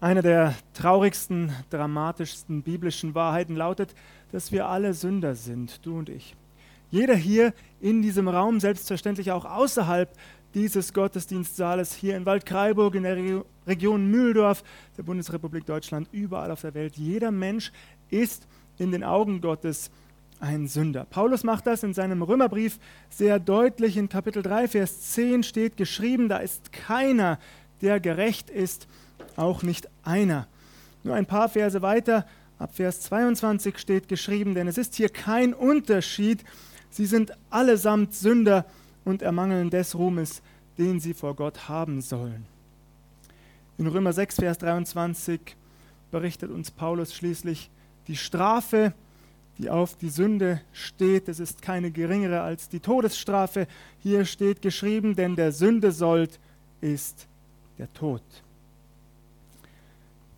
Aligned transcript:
Eine 0.00 0.22
der 0.22 0.54
traurigsten, 0.74 1.52
dramatischsten 1.70 2.62
biblischen 2.62 3.16
Wahrheiten 3.16 3.56
lautet, 3.56 3.96
dass 4.30 4.52
wir 4.52 4.68
alle 4.68 4.94
Sünder 4.94 5.34
sind, 5.34 5.84
du 5.84 5.98
und 5.98 6.08
ich. 6.08 6.36
Jeder 6.92 7.16
hier 7.16 7.52
in 7.80 8.00
diesem 8.00 8.28
Raum, 8.28 8.60
selbstverständlich 8.60 9.32
auch 9.32 9.44
außerhalb 9.44 10.08
dieses 10.54 10.92
Gottesdienstsaales, 10.94 11.94
hier 11.94 12.16
in 12.16 12.26
Waldkraiburg, 12.26 12.94
in 12.94 13.02
der 13.02 13.42
Region 13.66 14.08
Mühldorf, 14.08 14.62
der 14.96 15.02
Bundesrepublik 15.02 15.66
Deutschland, 15.66 16.08
überall 16.12 16.52
auf 16.52 16.60
der 16.60 16.74
Welt. 16.74 16.96
Jeder 16.96 17.32
Mensch 17.32 17.72
ist 18.08 18.46
in 18.78 18.92
den 18.92 19.02
Augen 19.02 19.40
Gottes 19.40 19.90
ein 20.38 20.68
Sünder. 20.68 21.06
Paulus 21.10 21.42
macht 21.42 21.66
das 21.66 21.82
in 21.82 21.92
seinem 21.92 22.22
Römerbrief 22.22 22.78
sehr 23.10 23.40
deutlich. 23.40 23.96
In 23.96 24.08
Kapitel 24.08 24.44
3, 24.44 24.68
Vers 24.68 25.10
10 25.10 25.42
steht 25.42 25.76
geschrieben, 25.76 26.28
da 26.28 26.36
ist 26.36 26.70
keiner, 26.70 27.40
der 27.80 27.98
gerecht 27.98 28.48
ist 28.48 28.86
auch 29.36 29.62
nicht 29.62 29.88
einer. 30.02 30.46
Nur 31.04 31.14
ein 31.14 31.26
paar 31.26 31.48
Verse 31.48 31.80
weiter, 31.82 32.26
ab 32.58 32.74
Vers 32.74 33.00
22 33.02 33.78
steht 33.78 34.08
geschrieben, 34.08 34.54
denn 34.54 34.68
es 34.68 34.78
ist 34.78 34.94
hier 34.94 35.08
kein 35.08 35.54
Unterschied, 35.54 36.44
sie 36.90 37.06
sind 37.06 37.32
allesamt 37.50 38.14
Sünder 38.14 38.64
und 39.04 39.22
ermangeln 39.22 39.70
des 39.70 39.94
Ruhmes, 39.94 40.42
den 40.76 41.00
sie 41.00 41.14
vor 41.14 41.34
Gott 41.34 41.68
haben 41.68 42.00
sollen. 42.00 42.46
In 43.78 43.86
Römer 43.86 44.12
6, 44.12 44.36
Vers 44.36 44.58
23 44.58 45.40
berichtet 46.10 46.50
uns 46.50 46.70
Paulus 46.70 47.14
schließlich, 47.14 47.70
die 48.08 48.16
Strafe, 48.16 48.92
die 49.58 49.70
auf 49.70 49.96
die 49.96 50.08
Sünde 50.08 50.60
steht, 50.72 51.28
es 51.28 51.40
ist 51.40 51.62
keine 51.62 51.90
geringere 51.90 52.40
als 52.40 52.68
die 52.68 52.80
Todesstrafe. 52.80 53.66
Hier 54.00 54.24
steht 54.24 54.62
geschrieben, 54.62 55.16
denn 55.16 55.36
der 55.36 55.52
Sünde 55.52 55.92
sollt 55.92 56.38
ist 56.80 57.26
der 57.76 57.92
Tod. 57.92 58.22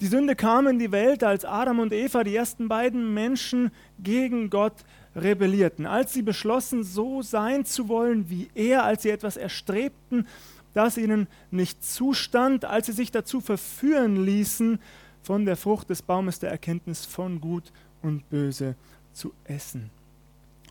Die 0.01 0.07
Sünde 0.07 0.35
kam 0.35 0.67
in 0.67 0.79
die 0.79 0.93
Welt, 0.93 1.23
als 1.23 1.45
Adam 1.45 1.79
und 1.79 1.93
Eva, 1.93 2.25
die 2.25 2.35
ersten 2.35 2.69
beiden 2.69 3.13
Menschen, 3.13 3.71
gegen 3.99 4.49
Gott 4.49 4.85
rebellierten. 5.15 5.85
Als 5.85 6.15
sie 6.15 6.23
beschlossen, 6.23 6.85
so 6.85 7.21
sein 7.21 7.67
zu 7.67 7.89
wollen 7.89 8.31
wie 8.31 8.49
er, 8.55 8.85
als 8.85 9.03
sie 9.03 9.11
etwas 9.11 9.37
erstrebten, 9.37 10.27
das 10.73 10.97
ihnen 10.97 11.27
nicht 11.51 11.85
zustand, 11.85 12.65
als 12.65 12.87
sie 12.87 12.93
sich 12.93 13.11
dazu 13.11 13.43
verführen 13.43 14.25
ließen, 14.25 14.79
von 15.23 15.45
der 15.45 15.57
Frucht 15.57 15.91
des 15.91 16.01
Baumes 16.01 16.39
der 16.39 16.51
Erkenntnis 16.51 17.05
von 17.05 17.43
Gut 17.43 17.71
und 18.01 18.29
Böse 18.31 18.77
zu 19.13 19.35
essen. 19.45 19.91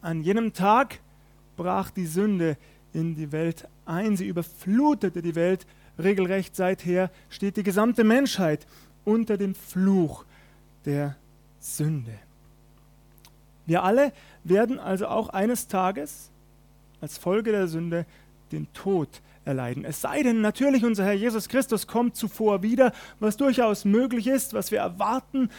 An 0.02 0.24
jenem 0.24 0.54
Tag 0.54 1.02
brach 1.56 1.92
die 1.92 2.08
Sünde 2.08 2.58
in 2.94 3.16
die 3.16 3.32
Welt 3.32 3.68
ein, 3.86 4.18
sie 4.18 4.28
überflutete 4.28 5.22
die 5.22 5.36
Welt 5.36 5.68
regelrecht. 6.00 6.56
Seither 6.56 7.12
steht 7.30 7.58
die 7.58 7.64
gesamte 7.64 8.04
Menschheit 8.04 8.66
unter 9.10 9.38
dem 9.38 9.56
Fluch 9.56 10.24
der 10.86 11.16
Sünde. 11.60 12.14
Wir 13.66 13.84
alle 13.84 14.14
werden 14.44 14.80
also 14.80 15.08
auch 15.08 15.30
eines 15.30 15.68
Tages 15.68 16.30
als 17.02 17.18
Folge 17.18 17.52
der 17.52 17.68
Sünde 17.68 18.06
den 18.52 18.72
Tod 18.74 19.22
erleiden. 19.46 19.84
Es 19.86 20.02
sei 20.02 20.24
denn 20.24 20.42
natürlich, 20.42 20.84
unser 20.84 21.06
Herr 21.06 21.14
Jesus 21.14 21.50
Christus 21.50 21.88
kommt 21.88 22.16
zuvor 22.16 22.64
wieder, 22.64 22.94
was 23.20 23.38
durchaus 23.38 23.86
möglich 23.86 24.28
ist, 24.28 24.54
was 24.54 24.72
wir 24.72 24.80
erwarten 24.80 25.50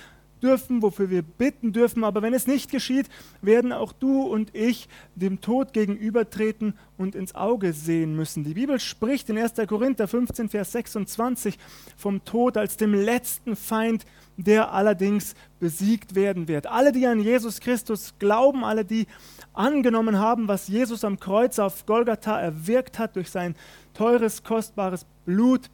dürfen, 0.42 0.82
wofür 0.82 1.10
wir 1.10 1.22
bitten 1.22 1.72
dürfen. 1.72 2.04
Aber 2.04 2.22
wenn 2.22 2.34
es 2.34 2.46
nicht 2.46 2.70
geschieht, 2.70 3.08
werden 3.42 3.72
auch 3.72 3.92
du 3.92 4.22
und 4.22 4.54
ich 4.54 4.88
dem 5.14 5.40
Tod 5.40 5.72
gegenübertreten 5.72 6.74
und 6.96 7.14
ins 7.14 7.34
Auge 7.34 7.72
sehen 7.72 8.14
müssen. 8.16 8.44
Die 8.44 8.54
Bibel 8.54 8.78
spricht 8.80 9.28
in 9.30 9.38
1. 9.38 9.54
Korinther 9.68 10.08
15, 10.08 10.48
Vers 10.48 10.72
26 10.72 11.58
vom 11.96 12.24
Tod 12.24 12.56
als 12.56 12.76
dem 12.76 12.94
letzten 12.94 13.56
Feind, 13.56 14.04
der 14.36 14.72
allerdings 14.72 15.34
besiegt 15.58 16.14
werden 16.14 16.48
wird. 16.48 16.66
Alle, 16.66 16.92
die 16.92 17.06
an 17.06 17.20
Jesus 17.20 17.60
Christus 17.60 18.14
glauben, 18.18 18.64
alle, 18.64 18.84
die 18.84 19.06
angenommen 19.52 20.18
haben, 20.18 20.48
was 20.48 20.68
Jesus 20.68 21.04
am 21.04 21.20
Kreuz 21.20 21.58
auf 21.58 21.86
Golgatha 21.86 22.40
erwirkt 22.40 22.98
hat 22.98 23.16
durch 23.16 23.30
sein 23.30 23.54
teures, 23.94 24.42
kostbares 24.42 25.04
Blut, 25.24 25.70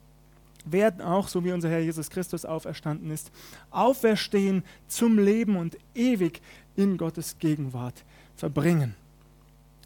werden 0.67 1.01
auch, 1.01 1.29
so 1.29 1.45
wie 1.45 1.53
unser 1.53 1.71
Herr 1.71 1.81
Jesus 1.81 2.11
Christus 2.11 2.45
auferstanden 2.45 3.11
ist, 3.11 3.31
auferstehen 3.71 4.65
zum 4.89 5.19
Leben 5.19 5.57
und 5.57 5.79
ewig 5.95 6.41
in 6.75 6.99
Gottes 6.99 7.39
Gegenwart 7.39 8.05
verbringen. 8.37 8.95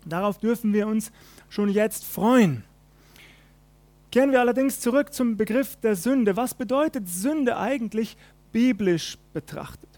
Darauf 0.04 0.38
dürfen 0.38 0.72
wir 0.72 0.86
uns 0.86 1.12
schon 1.48 1.68
jetzt 1.68 2.04
freuen. 2.04 2.64
Kehren 4.10 4.32
wir 4.32 4.40
allerdings 4.40 4.80
zurück 4.80 5.12
zum 5.12 5.36
Begriff 5.36 5.76
der 5.76 5.94
Sünde. 5.94 6.36
Was 6.36 6.54
bedeutet 6.54 7.08
Sünde 7.08 7.56
eigentlich 7.56 8.16
biblisch 8.50 9.18
betrachtet? 9.32 9.88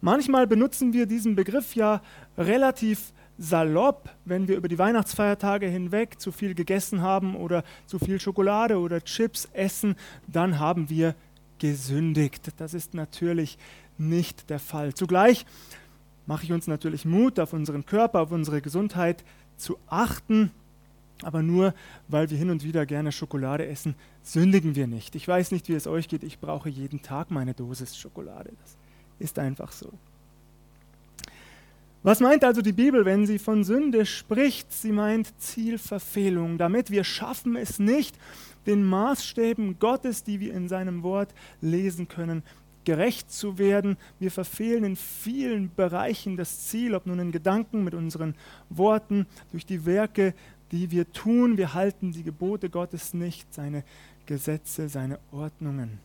Manchmal 0.00 0.46
benutzen 0.46 0.92
wir 0.92 1.06
diesen 1.06 1.34
Begriff 1.34 1.74
ja 1.74 2.00
relativ 2.36 3.12
salopp, 3.38 4.10
wenn 4.24 4.48
wir 4.48 4.56
über 4.56 4.68
die 4.68 4.78
Weihnachtsfeiertage 4.78 5.66
hinweg 5.66 6.20
zu 6.20 6.32
viel 6.32 6.54
gegessen 6.54 7.00
haben 7.02 7.36
oder 7.36 7.62
zu 7.86 7.98
viel 7.98 8.20
Schokolade 8.20 8.78
oder 8.78 9.00
Chips 9.02 9.48
essen, 9.52 9.94
dann 10.26 10.58
haben 10.58 10.90
wir 10.90 11.14
gesündigt. 11.58 12.52
Das 12.56 12.74
ist 12.74 12.94
natürlich 12.94 13.58
nicht 13.96 14.50
der 14.50 14.58
Fall. 14.58 14.94
Zugleich 14.94 15.46
mache 16.26 16.44
ich 16.44 16.52
uns 16.52 16.66
natürlich 16.66 17.04
Mut, 17.04 17.38
auf 17.40 17.52
unseren 17.52 17.86
Körper, 17.86 18.20
auf 18.20 18.32
unsere 18.32 18.60
Gesundheit 18.60 19.24
zu 19.56 19.78
achten. 19.86 20.50
Aber 21.22 21.42
nur 21.42 21.74
weil 22.06 22.30
wir 22.30 22.38
hin 22.38 22.50
und 22.50 22.62
wieder 22.62 22.86
gerne 22.86 23.10
Schokolade 23.10 23.66
essen, 23.66 23.96
sündigen 24.22 24.76
wir 24.76 24.86
nicht. 24.86 25.14
Ich 25.16 25.26
weiß 25.26 25.50
nicht, 25.50 25.68
wie 25.68 25.74
es 25.74 25.86
euch 25.86 26.08
geht. 26.08 26.22
Ich 26.22 26.38
brauche 26.38 26.68
jeden 26.68 27.02
Tag 27.02 27.30
meine 27.30 27.54
Dosis 27.54 27.96
Schokolade. 27.96 28.52
Das 28.60 28.76
ist 29.18 29.38
einfach 29.38 29.72
so. 29.72 29.92
Was 32.02 32.20
meint 32.20 32.44
also 32.44 32.62
die 32.62 32.72
Bibel, 32.72 33.04
wenn 33.04 33.26
sie 33.26 33.38
von 33.38 33.64
Sünde 33.64 34.06
spricht? 34.06 34.72
Sie 34.72 34.92
meint 34.92 35.32
Zielverfehlung. 35.40 36.56
Damit 36.56 36.90
wir 36.90 37.02
schaffen 37.02 37.56
es 37.56 37.78
nicht, 37.78 38.16
den 38.66 38.84
Maßstäben 38.84 39.78
Gottes, 39.78 40.22
die 40.22 40.40
wir 40.40 40.54
in 40.54 40.68
seinem 40.68 41.02
Wort 41.02 41.34
lesen 41.60 42.06
können, 42.06 42.42
gerecht 42.84 43.32
zu 43.32 43.58
werden. 43.58 43.96
Wir 44.20 44.30
verfehlen 44.30 44.84
in 44.84 44.96
vielen 44.96 45.74
Bereichen 45.74 46.36
das 46.36 46.68
Ziel, 46.68 46.94
ob 46.94 47.06
nun 47.06 47.18
in 47.18 47.32
Gedanken, 47.32 47.82
mit 47.82 47.94
unseren 47.94 48.34
Worten, 48.70 49.26
durch 49.50 49.66
die 49.66 49.84
Werke, 49.84 50.34
die 50.70 50.90
wir 50.90 51.12
tun. 51.12 51.58
Wir 51.58 51.74
halten 51.74 52.12
die 52.12 52.22
Gebote 52.22 52.70
Gottes 52.70 53.12
nicht, 53.12 53.52
seine 53.52 53.82
Gesetze, 54.26 54.88
seine 54.88 55.18
Ordnungen. 55.32 55.98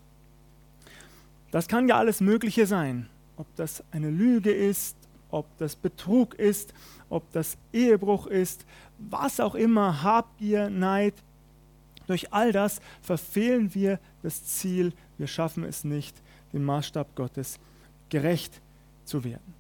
Das 1.52 1.68
kann 1.68 1.88
ja 1.88 1.98
alles 1.98 2.20
Mögliche 2.20 2.66
sein. 2.66 3.08
Ob 3.38 3.48
das 3.56 3.84
eine 3.92 4.09
Lüge 4.09 4.52
ist, 4.52 4.98
ob 5.34 5.58
das 5.58 5.76
Betrug 5.76 6.36
ist, 6.36 6.74
ob 7.10 7.30
das 7.32 7.58
Ehebruch 7.74 8.28
ist, 8.28 8.66
was 9.00 9.40
auch 9.40 9.56
immer, 9.56 10.04
Habgier, 10.04 10.70
Neid. 10.70 11.16
Durch 12.08 12.32
all 12.32 12.52
das 12.52 12.82
verfehlen 13.02 13.74
wir 13.74 14.00
das 14.22 14.46
Ziel, 14.46 14.94
wir 15.18 15.28
schaffen 15.28 15.64
es 15.64 15.84
nicht, 15.84 16.16
dem 16.54 16.64
Maßstab 16.64 17.16
Gottes 17.16 17.60
gerecht 18.10 18.62
zu 19.06 19.24
werden. 19.24 19.54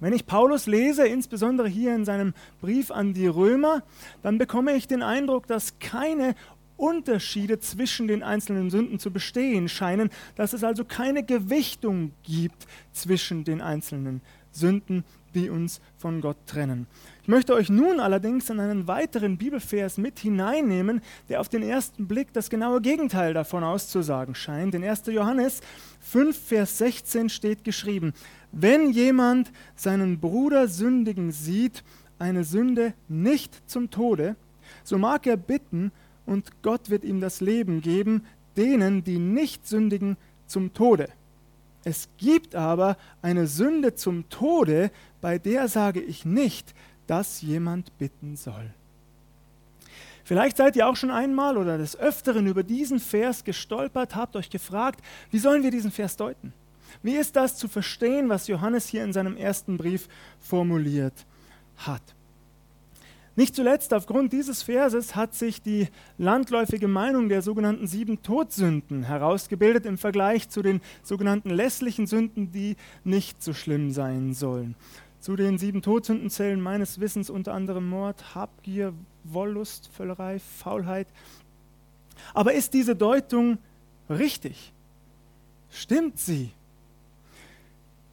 Wenn 0.00 0.14
ich 0.14 0.26
Paulus 0.26 0.66
lese, 0.66 1.06
insbesondere 1.06 1.68
hier 1.68 1.94
in 1.94 2.04
seinem 2.04 2.32
Brief 2.60 2.90
an 2.90 3.12
die 3.12 3.26
Römer, 3.26 3.82
dann 4.22 4.38
bekomme 4.38 4.74
ich 4.74 4.88
den 4.88 5.02
Eindruck, 5.02 5.46
dass 5.46 5.78
keine 5.78 6.34
Unterschiede 6.76 7.60
zwischen 7.60 8.08
den 8.08 8.22
einzelnen 8.22 8.70
Sünden 8.70 8.98
zu 8.98 9.12
bestehen 9.12 9.68
scheinen, 9.68 10.10
dass 10.34 10.52
es 10.54 10.64
also 10.64 10.84
keine 10.84 11.22
Gewichtung 11.22 12.12
gibt 12.24 12.66
zwischen 12.90 13.44
den 13.44 13.60
einzelnen 13.60 14.22
Sünden, 14.52 15.04
die 15.34 15.50
uns 15.50 15.80
von 15.96 16.20
Gott 16.20 16.36
trennen. 16.46 16.86
Ich 17.22 17.28
möchte 17.28 17.54
euch 17.54 17.70
nun 17.70 18.00
allerdings 18.00 18.50
in 18.50 18.60
einen 18.60 18.86
weiteren 18.86 19.38
Bibelvers 19.38 19.98
mit 19.98 20.18
hineinnehmen, 20.18 21.00
der 21.28 21.40
auf 21.40 21.48
den 21.48 21.62
ersten 21.62 22.06
Blick 22.06 22.32
das 22.32 22.50
genaue 22.50 22.80
Gegenteil 22.80 23.34
davon 23.34 23.64
auszusagen 23.64 24.34
scheint. 24.34 24.74
In 24.74 24.84
1. 24.84 25.06
Johannes 25.06 25.60
5, 26.00 26.38
Vers 26.38 26.78
16 26.78 27.28
steht 27.28 27.64
geschrieben, 27.64 28.12
wenn 28.52 28.90
jemand 28.90 29.50
seinen 29.74 30.20
Bruder 30.20 30.68
sündigen 30.68 31.32
sieht, 31.32 31.82
eine 32.18 32.44
Sünde 32.44 32.94
nicht 33.08 33.68
zum 33.68 33.90
Tode, 33.90 34.36
so 34.84 34.98
mag 34.98 35.26
er 35.26 35.36
bitten 35.36 35.90
und 36.26 36.62
Gott 36.62 36.90
wird 36.90 37.04
ihm 37.04 37.20
das 37.20 37.40
Leben 37.40 37.80
geben, 37.80 38.24
denen, 38.56 39.02
die 39.02 39.18
nicht 39.18 39.66
sündigen, 39.66 40.16
zum 40.46 40.74
Tode. 40.74 41.08
Es 41.84 42.08
gibt 42.18 42.54
aber 42.54 42.96
eine 43.22 43.46
Sünde 43.46 43.94
zum 43.94 44.28
Tode, 44.28 44.90
bei 45.20 45.38
der 45.38 45.68
sage 45.68 46.00
ich 46.00 46.24
nicht, 46.24 46.74
dass 47.06 47.42
jemand 47.42 47.96
bitten 47.98 48.36
soll. 48.36 48.72
Vielleicht 50.24 50.56
seid 50.56 50.76
ihr 50.76 50.88
auch 50.88 50.96
schon 50.96 51.10
einmal 51.10 51.56
oder 51.56 51.78
des 51.78 51.98
Öfteren 51.98 52.46
über 52.46 52.62
diesen 52.62 53.00
Vers 53.00 53.44
gestolpert, 53.44 54.14
habt 54.14 54.36
euch 54.36 54.50
gefragt, 54.50 55.00
wie 55.30 55.38
sollen 55.38 55.64
wir 55.64 55.72
diesen 55.72 55.90
Vers 55.90 56.16
deuten? 56.16 56.52
Wie 57.02 57.16
ist 57.16 57.34
das 57.34 57.56
zu 57.56 57.68
verstehen, 57.68 58.28
was 58.28 58.46
Johannes 58.46 58.86
hier 58.86 59.02
in 59.02 59.12
seinem 59.12 59.36
ersten 59.36 59.76
Brief 59.76 60.08
formuliert 60.40 61.26
hat? 61.78 62.02
Nicht 63.34 63.56
zuletzt 63.56 63.94
aufgrund 63.94 64.32
dieses 64.34 64.62
Verses 64.62 65.16
hat 65.16 65.34
sich 65.34 65.62
die 65.62 65.88
landläufige 66.18 66.86
Meinung 66.86 67.30
der 67.30 67.40
sogenannten 67.40 67.86
sieben 67.86 68.22
Todsünden 68.22 69.04
herausgebildet 69.04 69.86
im 69.86 69.96
Vergleich 69.96 70.50
zu 70.50 70.60
den 70.60 70.82
sogenannten 71.02 71.48
lässlichen 71.48 72.06
Sünden, 72.06 72.52
die 72.52 72.76
nicht 73.04 73.42
so 73.42 73.54
schlimm 73.54 73.90
sein 73.90 74.34
sollen. 74.34 74.74
Zu 75.18 75.36
den 75.36 75.56
sieben 75.56 75.80
Todsünden 75.80 76.28
zählen 76.28 76.60
meines 76.60 77.00
Wissens 77.00 77.30
unter 77.30 77.54
anderem 77.54 77.88
Mord, 77.88 78.34
Habgier, 78.34 78.92
Wollust, 79.24 79.88
Völlerei, 79.96 80.38
Faulheit. 80.38 81.06
Aber 82.34 82.52
ist 82.52 82.74
diese 82.74 82.94
Deutung 82.94 83.56
richtig? 84.10 84.72
Stimmt 85.70 86.18
sie? 86.18 86.50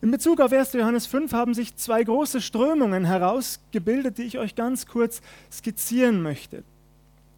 In 0.02 0.12
Bezug 0.12 0.40
auf 0.40 0.54
1. 0.54 0.74
Johannes 0.74 1.08
5 1.08 1.34
haben 1.34 1.54
sich 1.54 1.76
zwei 1.76 2.02
große 2.02 2.40
Strömungen 2.40 3.04
herausgebildet, 3.04 4.18
die 4.18 4.24
ich 4.24 4.38
euch 4.38 4.56
ganz 4.56 4.86
kurz 4.86 5.22
skizzieren 5.52 6.22
möchte. 6.22 6.64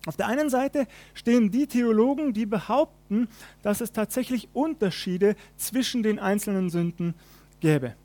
Auf 0.05 0.15
der 0.15 0.27
einen 0.27 0.51
Seite 0.51 0.85
stehen 1.15 1.49
die 1.49 1.65
Theologen, 1.65 2.33
die 2.33 2.45
behaupten, 2.45 3.29
dass 3.63 3.81
es 3.81 3.91
tatsächlich 3.91 4.49
Unterschiede 4.53 5.35
zwischen 5.57 6.03
den 6.03 6.19
einzelnen 6.19 6.69
Sünden 6.69 7.15
gäbe. 7.61 7.95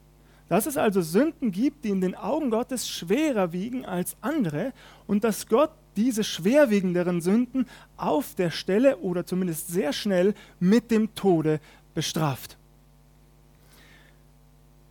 Dass 0.48 0.64
es 0.64 0.78
also 0.78 1.02
Sünden 1.02 1.52
gibt, 1.52 1.84
die 1.84 1.90
in 1.90 2.00
den 2.00 2.14
Augen 2.14 2.48
Gottes 2.48 2.88
schwerer 2.88 3.52
wiegen 3.52 3.84
als 3.84 4.16
andere 4.22 4.72
und 5.06 5.22
dass 5.24 5.48
Gott 5.48 5.72
diese 5.96 6.24
schwerwiegenderen 6.24 7.20
Sünden 7.20 7.66
auf 7.98 8.34
der 8.34 8.50
Stelle 8.50 8.98
oder 8.98 9.26
zumindest 9.26 9.68
sehr 9.68 9.92
schnell 9.92 10.34
mit 10.60 10.90
dem 10.90 11.14
Tode 11.14 11.60
bestraft. 11.94 12.56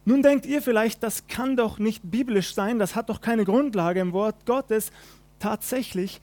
Nun 0.06 0.22
denkt 0.22 0.46
ihr 0.46 0.62
vielleicht, 0.62 1.02
das 1.02 1.28
kann 1.28 1.58
doch 1.58 1.80
nicht 1.80 2.02
biblisch 2.04 2.54
sein, 2.54 2.78
das 2.78 2.96
hat 2.96 3.10
doch 3.10 3.22
keine 3.22 3.44
Grundlage 3.44 4.00
im 4.00 4.14
Wort 4.14 4.46
Gottes. 4.46 4.92
Tatsächlich 5.40 6.22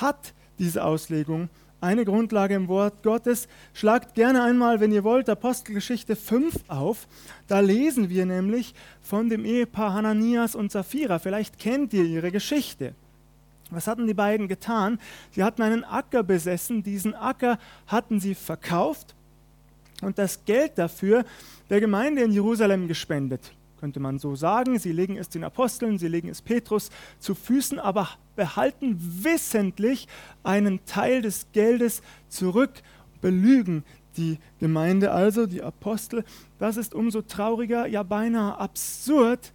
hat 0.00 0.32
diese 0.60 0.84
Auslegung 0.84 1.48
eine 1.80 2.04
Grundlage 2.04 2.54
im 2.54 2.68
Wort 2.68 3.02
Gottes. 3.02 3.48
Schlagt 3.74 4.14
gerne 4.14 4.42
einmal, 4.42 4.80
wenn 4.80 4.92
ihr 4.92 5.04
wollt, 5.04 5.28
Apostelgeschichte 5.28 6.16
5 6.16 6.54
auf. 6.68 7.08
Da 7.48 7.60
lesen 7.60 8.08
wir 8.08 8.24
nämlich 8.24 8.72
von 9.02 9.28
dem 9.28 9.44
Ehepaar 9.44 9.92
Hananias 9.92 10.54
und 10.54 10.72
Sapphira. 10.72 11.18
Vielleicht 11.18 11.58
kennt 11.58 11.92
ihr 11.92 12.04
ihre 12.04 12.30
Geschichte. 12.30 12.94
Was 13.70 13.86
hatten 13.88 14.06
die 14.06 14.14
beiden 14.14 14.48
getan? 14.48 14.98
Sie 15.32 15.42
hatten 15.42 15.62
einen 15.62 15.84
Acker 15.84 16.22
besessen. 16.22 16.82
Diesen 16.84 17.14
Acker 17.14 17.58
hatten 17.86 18.20
sie 18.20 18.34
verkauft 18.34 19.14
und 20.02 20.18
das 20.18 20.44
Geld 20.44 20.72
dafür 20.76 21.24
der 21.70 21.80
Gemeinde 21.80 22.22
in 22.22 22.32
Jerusalem 22.32 22.88
gespendet. 22.88 23.52
Könnte 23.80 24.00
man 24.00 24.18
so 24.18 24.34
sagen. 24.34 24.78
Sie 24.78 24.92
legen 24.92 25.18
es 25.18 25.28
den 25.28 25.44
Aposteln, 25.44 25.98
sie 25.98 26.08
legen 26.08 26.28
es 26.28 26.40
Petrus 26.40 26.90
zu 27.18 27.34
Füßen, 27.34 27.78
aber 27.78 28.08
behalten 28.34 28.96
wissentlich 29.22 30.08
einen 30.42 30.84
Teil 30.86 31.22
des 31.22 31.48
Geldes 31.52 32.02
zurück, 32.28 32.82
belügen 33.20 33.84
die 34.16 34.38
Gemeinde, 34.58 35.12
also 35.12 35.46
die 35.46 35.62
Apostel. 35.62 36.24
Das 36.58 36.76
ist 36.76 36.94
umso 36.94 37.22
trauriger, 37.22 37.86
ja 37.86 38.02
beinahe 38.02 38.58
absurd, 38.58 39.52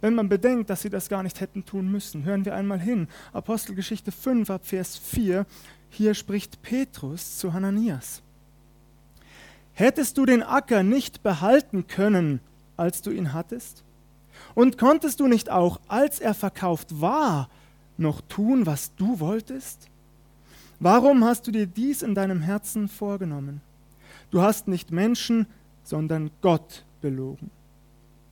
wenn 0.00 0.14
man 0.14 0.28
bedenkt, 0.28 0.68
dass 0.68 0.82
sie 0.82 0.90
das 0.90 1.08
gar 1.08 1.22
nicht 1.22 1.40
hätten 1.40 1.64
tun 1.64 1.90
müssen. 1.90 2.24
Hören 2.24 2.44
wir 2.44 2.54
einmal 2.54 2.80
hin. 2.80 3.08
Apostelgeschichte 3.32 4.12
5 4.12 4.50
ab 4.50 4.66
Vers 4.66 4.98
4. 4.98 5.46
Hier 5.90 6.14
spricht 6.14 6.60
Petrus 6.60 7.38
zu 7.38 7.52
Hananias. 7.52 8.23
Hättest 9.74 10.18
du 10.18 10.24
den 10.24 10.42
Acker 10.42 10.82
nicht 10.82 11.22
behalten 11.22 11.86
können, 11.86 12.40
als 12.76 13.02
du 13.02 13.10
ihn 13.10 13.32
hattest? 13.32 13.82
Und 14.54 14.78
konntest 14.78 15.20
du 15.20 15.26
nicht 15.26 15.50
auch, 15.50 15.80
als 15.88 16.20
er 16.20 16.34
verkauft 16.34 17.00
war, 17.00 17.48
noch 17.96 18.20
tun, 18.22 18.66
was 18.66 18.94
du 18.94 19.20
wolltest? 19.20 19.88
Warum 20.78 21.24
hast 21.24 21.46
du 21.46 21.50
dir 21.50 21.66
dies 21.66 22.02
in 22.02 22.14
deinem 22.14 22.40
Herzen 22.40 22.88
vorgenommen? 22.88 23.60
Du 24.30 24.42
hast 24.42 24.68
nicht 24.68 24.90
Menschen, 24.90 25.46
sondern 25.82 26.30
Gott 26.40 26.84
belogen. 27.00 27.50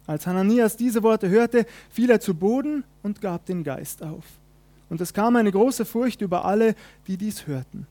Als 0.06 0.26
Hananias 0.26 0.76
diese 0.76 1.02
Worte 1.02 1.28
hörte, 1.28 1.66
fiel 1.90 2.10
er 2.10 2.20
zu 2.20 2.34
Boden 2.34 2.84
und 3.02 3.20
gab 3.20 3.46
den 3.46 3.62
Geist 3.62 4.02
auf. 4.02 4.24
Und 4.90 5.00
es 5.00 5.12
kam 5.12 5.36
eine 5.36 5.52
große 5.52 5.84
Furcht 5.84 6.20
über 6.20 6.44
alle, 6.44 6.74
die 7.06 7.16
dies 7.16 7.46
hörten. 7.46 7.86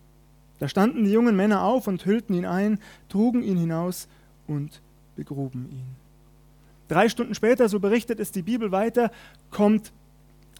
Da 0.61 0.67
standen 0.67 1.05
die 1.05 1.11
jungen 1.11 1.35
Männer 1.35 1.63
auf 1.63 1.87
und 1.87 2.05
hüllten 2.05 2.35
ihn 2.35 2.45
ein, 2.45 2.77
trugen 3.09 3.41
ihn 3.41 3.57
hinaus 3.57 4.07
und 4.45 4.79
begruben 5.15 5.67
ihn. 5.71 5.95
Drei 6.87 7.09
Stunden 7.09 7.33
später, 7.33 7.67
so 7.67 7.79
berichtet 7.79 8.19
es 8.19 8.31
die 8.31 8.43
Bibel 8.43 8.71
weiter, 8.71 9.09
kommt 9.49 9.91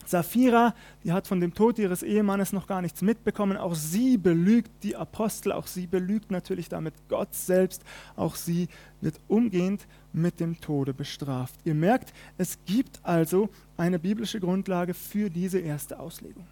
Sapphira, 0.08 0.74
die 1.04 1.12
hat 1.12 1.28
von 1.28 1.40
dem 1.40 1.54
Tod 1.54 1.78
ihres 1.78 2.02
Ehemannes 2.02 2.52
noch 2.52 2.66
gar 2.66 2.82
nichts 2.82 3.04
mitbekommen. 3.04 3.58
Auch 3.58 3.76
sie 3.76 4.18
belügt 4.18 4.72
die 4.82 4.96
Apostel, 4.96 5.52
auch 5.52 5.68
sie 5.68 5.86
belügt 5.86 6.32
natürlich 6.32 6.68
damit 6.68 6.96
Gott 7.08 7.36
selbst. 7.36 7.84
Auch 8.16 8.36
sie 8.36 8.70
wird 9.02 9.20
umgehend 9.28 9.86
mit 10.14 10.40
dem 10.40 10.60
Tode 10.60 10.96
bestraft. 10.96 11.54
Ihr 11.64 11.76
merkt, 11.76 12.12
es 12.40 12.58
gibt 12.66 13.00
also 13.04 13.50
eine 13.78 14.00
biblische 14.00 14.40
Grundlage 14.40 14.96
für 14.96 15.30
diese 15.30 15.60
erste 15.60 16.00
Auslegung. 16.00 16.48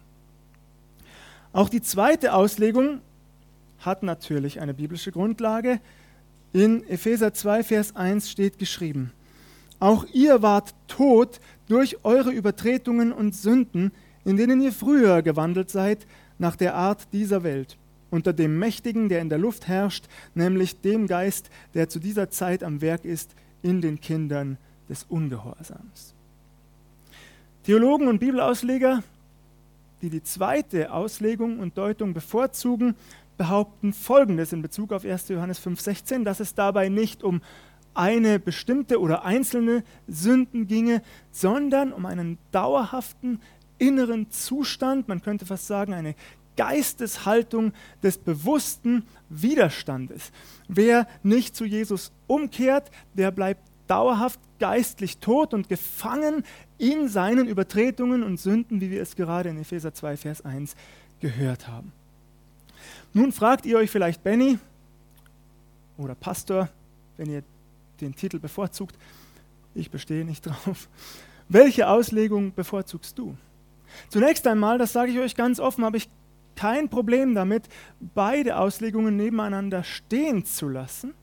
Auch 1.52 1.68
die 1.68 1.82
zweite 1.82 2.32
Auslegung 2.32 3.00
hat 3.80 4.02
natürlich 4.02 4.60
eine 4.60 4.74
biblische 4.74 5.12
Grundlage. 5.12 5.80
In 6.52 6.86
Epheser 6.88 7.34
2, 7.34 7.64
Vers 7.64 7.96
1 7.96 8.30
steht 8.30 8.58
geschrieben, 8.58 9.12
auch 9.78 10.04
ihr 10.12 10.42
wart 10.42 10.74
tot 10.88 11.40
durch 11.68 12.04
eure 12.04 12.30
Übertretungen 12.30 13.12
und 13.12 13.34
Sünden, 13.34 13.92
in 14.24 14.36
denen 14.36 14.60
ihr 14.60 14.72
früher 14.72 15.22
gewandelt 15.22 15.70
seid, 15.70 16.06
nach 16.38 16.56
der 16.56 16.74
Art 16.74 17.08
dieser 17.12 17.42
Welt, 17.42 17.78
unter 18.10 18.32
dem 18.32 18.58
Mächtigen, 18.58 19.08
der 19.08 19.20
in 19.20 19.28
der 19.28 19.38
Luft 19.38 19.68
herrscht, 19.68 20.06
nämlich 20.34 20.80
dem 20.80 21.06
Geist, 21.06 21.50
der 21.74 21.88
zu 21.88 21.98
dieser 21.98 22.30
Zeit 22.30 22.62
am 22.62 22.80
Werk 22.80 23.04
ist 23.04 23.34
in 23.62 23.80
den 23.80 24.00
Kindern 24.00 24.58
des 24.88 25.04
Ungehorsams. 25.04 26.14
Theologen 27.62 28.08
und 28.08 28.18
Bibelausleger, 28.18 29.02
die 30.02 30.10
die 30.10 30.22
zweite 30.22 30.92
Auslegung 30.92 31.58
und 31.58 31.76
Deutung 31.76 32.14
bevorzugen, 32.14 32.94
behaupten 33.40 33.94
Folgendes 33.94 34.52
in 34.52 34.60
Bezug 34.60 34.92
auf 34.92 35.06
1. 35.06 35.28
Johannes 35.28 35.66
5,16, 35.66 36.24
dass 36.24 36.40
es 36.40 36.54
dabei 36.54 36.90
nicht 36.90 37.22
um 37.22 37.40
eine 37.94 38.38
bestimmte 38.38 39.00
oder 39.00 39.24
einzelne 39.24 39.82
Sünden 40.06 40.66
ginge, 40.66 41.00
sondern 41.30 41.94
um 41.94 42.04
einen 42.04 42.36
dauerhaften 42.52 43.40
inneren 43.78 44.30
Zustand, 44.30 45.08
man 45.08 45.22
könnte 45.22 45.46
fast 45.46 45.66
sagen, 45.66 45.94
eine 45.94 46.16
Geisteshaltung 46.58 47.72
des 48.02 48.18
bewussten 48.18 49.06
Widerstandes. 49.30 50.32
Wer 50.68 51.08
nicht 51.22 51.56
zu 51.56 51.64
Jesus 51.64 52.12
umkehrt, 52.26 52.90
der 53.14 53.30
bleibt 53.30 53.62
dauerhaft 53.86 54.38
geistlich 54.58 55.16
tot 55.16 55.54
und 55.54 55.70
gefangen 55.70 56.44
in 56.76 57.08
seinen 57.08 57.48
Übertretungen 57.48 58.22
und 58.22 58.38
Sünden, 58.38 58.82
wie 58.82 58.90
wir 58.90 59.00
es 59.00 59.16
gerade 59.16 59.48
in 59.48 59.58
Epheser 59.58 59.94
2, 59.94 60.18
Vers 60.18 60.44
1 60.44 60.76
gehört 61.20 61.68
haben. 61.68 61.94
Nun 63.12 63.32
fragt 63.32 63.66
ihr 63.66 63.78
euch 63.78 63.90
vielleicht, 63.90 64.22
Benny 64.22 64.58
oder 65.98 66.14
Pastor, 66.14 66.68
wenn 67.16 67.30
ihr 67.30 67.42
den 68.00 68.14
Titel 68.14 68.38
bevorzugt, 68.38 68.96
ich 69.74 69.90
bestehe 69.90 70.24
nicht 70.24 70.46
drauf, 70.46 70.88
welche 71.48 71.88
Auslegung 71.88 72.54
bevorzugst 72.54 73.18
du? 73.18 73.36
Zunächst 74.08 74.46
einmal, 74.46 74.78
das 74.78 74.92
sage 74.92 75.10
ich 75.10 75.18
euch 75.18 75.34
ganz 75.34 75.58
offen, 75.58 75.84
habe 75.84 75.96
ich 75.96 76.08
kein 76.54 76.88
Problem 76.88 77.34
damit, 77.34 77.68
beide 78.14 78.58
Auslegungen 78.58 79.16
nebeneinander 79.16 79.82
stehen 79.82 80.44
zu 80.44 80.68
lassen. 80.68 81.14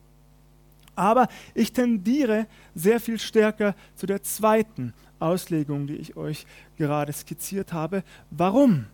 Aber 0.94 1.28
ich 1.54 1.72
tendiere 1.72 2.46
sehr 2.74 3.00
viel 3.00 3.18
stärker 3.18 3.74
zu 3.94 4.06
der 4.06 4.22
zweiten 4.22 4.92
Auslegung, 5.20 5.86
die 5.86 5.96
ich 5.96 6.16
euch 6.16 6.44
gerade 6.76 7.12
skizziert 7.12 7.72
habe. 7.72 8.02
Warum? 8.30 8.86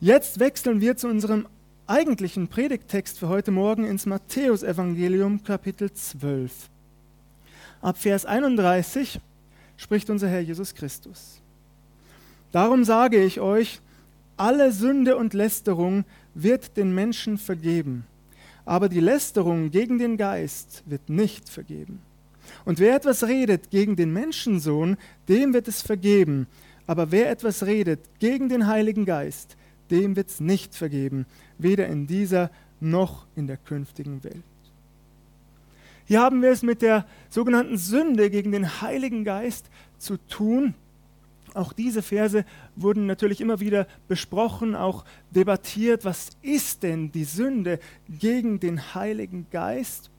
Jetzt 0.00 0.38
wechseln 0.38 0.80
wir 0.80 0.96
zu 0.96 1.08
unserem 1.08 1.48
eigentlichen 1.90 2.46
Predigttext 2.46 3.18
für 3.18 3.26
heute 3.26 3.50
Morgen 3.50 3.84
ins 3.84 4.06
Matthäusevangelium 4.06 5.42
Kapitel 5.42 5.92
12. 5.92 6.70
Ab 7.82 7.98
Vers 7.98 8.24
31 8.24 9.20
spricht 9.76 10.08
unser 10.08 10.28
Herr 10.28 10.38
Jesus 10.38 10.76
Christus. 10.76 11.42
Darum 12.52 12.84
sage 12.84 13.20
ich 13.20 13.40
euch, 13.40 13.80
alle 14.36 14.70
Sünde 14.70 15.16
und 15.16 15.34
Lästerung 15.34 16.04
wird 16.32 16.76
den 16.76 16.94
Menschen 16.94 17.38
vergeben, 17.38 18.06
aber 18.64 18.88
die 18.88 19.00
Lästerung 19.00 19.72
gegen 19.72 19.98
den 19.98 20.16
Geist 20.16 20.84
wird 20.86 21.10
nicht 21.10 21.48
vergeben. 21.48 22.00
Und 22.64 22.78
wer 22.78 22.94
etwas 22.94 23.26
redet 23.26 23.70
gegen 23.70 23.96
den 23.96 24.12
Menschensohn, 24.12 24.96
dem 25.28 25.52
wird 25.54 25.66
es 25.66 25.82
vergeben, 25.82 26.46
aber 26.86 27.10
wer 27.10 27.30
etwas 27.30 27.66
redet 27.66 27.98
gegen 28.20 28.48
den 28.48 28.68
Heiligen 28.68 29.06
Geist, 29.06 29.56
dem 29.90 30.16
wird 30.16 30.28
es 30.28 30.40
nicht 30.40 30.74
vergeben, 30.74 31.26
weder 31.58 31.86
in 31.86 32.06
dieser 32.06 32.50
noch 32.80 33.26
in 33.36 33.46
der 33.46 33.56
künftigen 33.56 34.24
Welt. 34.24 34.42
Hier 36.06 36.20
haben 36.20 36.42
wir 36.42 36.50
es 36.50 36.62
mit 36.62 36.82
der 36.82 37.06
sogenannten 37.28 37.78
Sünde 37.78 38.30
gegen 38.30 38.50
den 38.50 38.80
Heiligen 38.80 39.22
Geist 39.22 39.70
zu 39.98 40.16
tun. 40.16 40.74
Auch 41.54 41.72
diese 41.72 42.02
Verse 42.02 42.44
wurden 42.74 43.06
natürlich 43.06 43.40
immer 43.40 43.60
wieder 43.60 43.86
besprochen, 44.08 44.74
auch 44.74 45.04
debattiert. 45.30 46.04
Was 46.04 46.30
ist 46.42 46.82
denn 46.82 47.12
die 47.12 47.24
Sünde 47.24 47.78
gegen 48.08 48.58
den 48.60 48.94
Heiligen 48.94 49.46
Geist? 49.50 50.10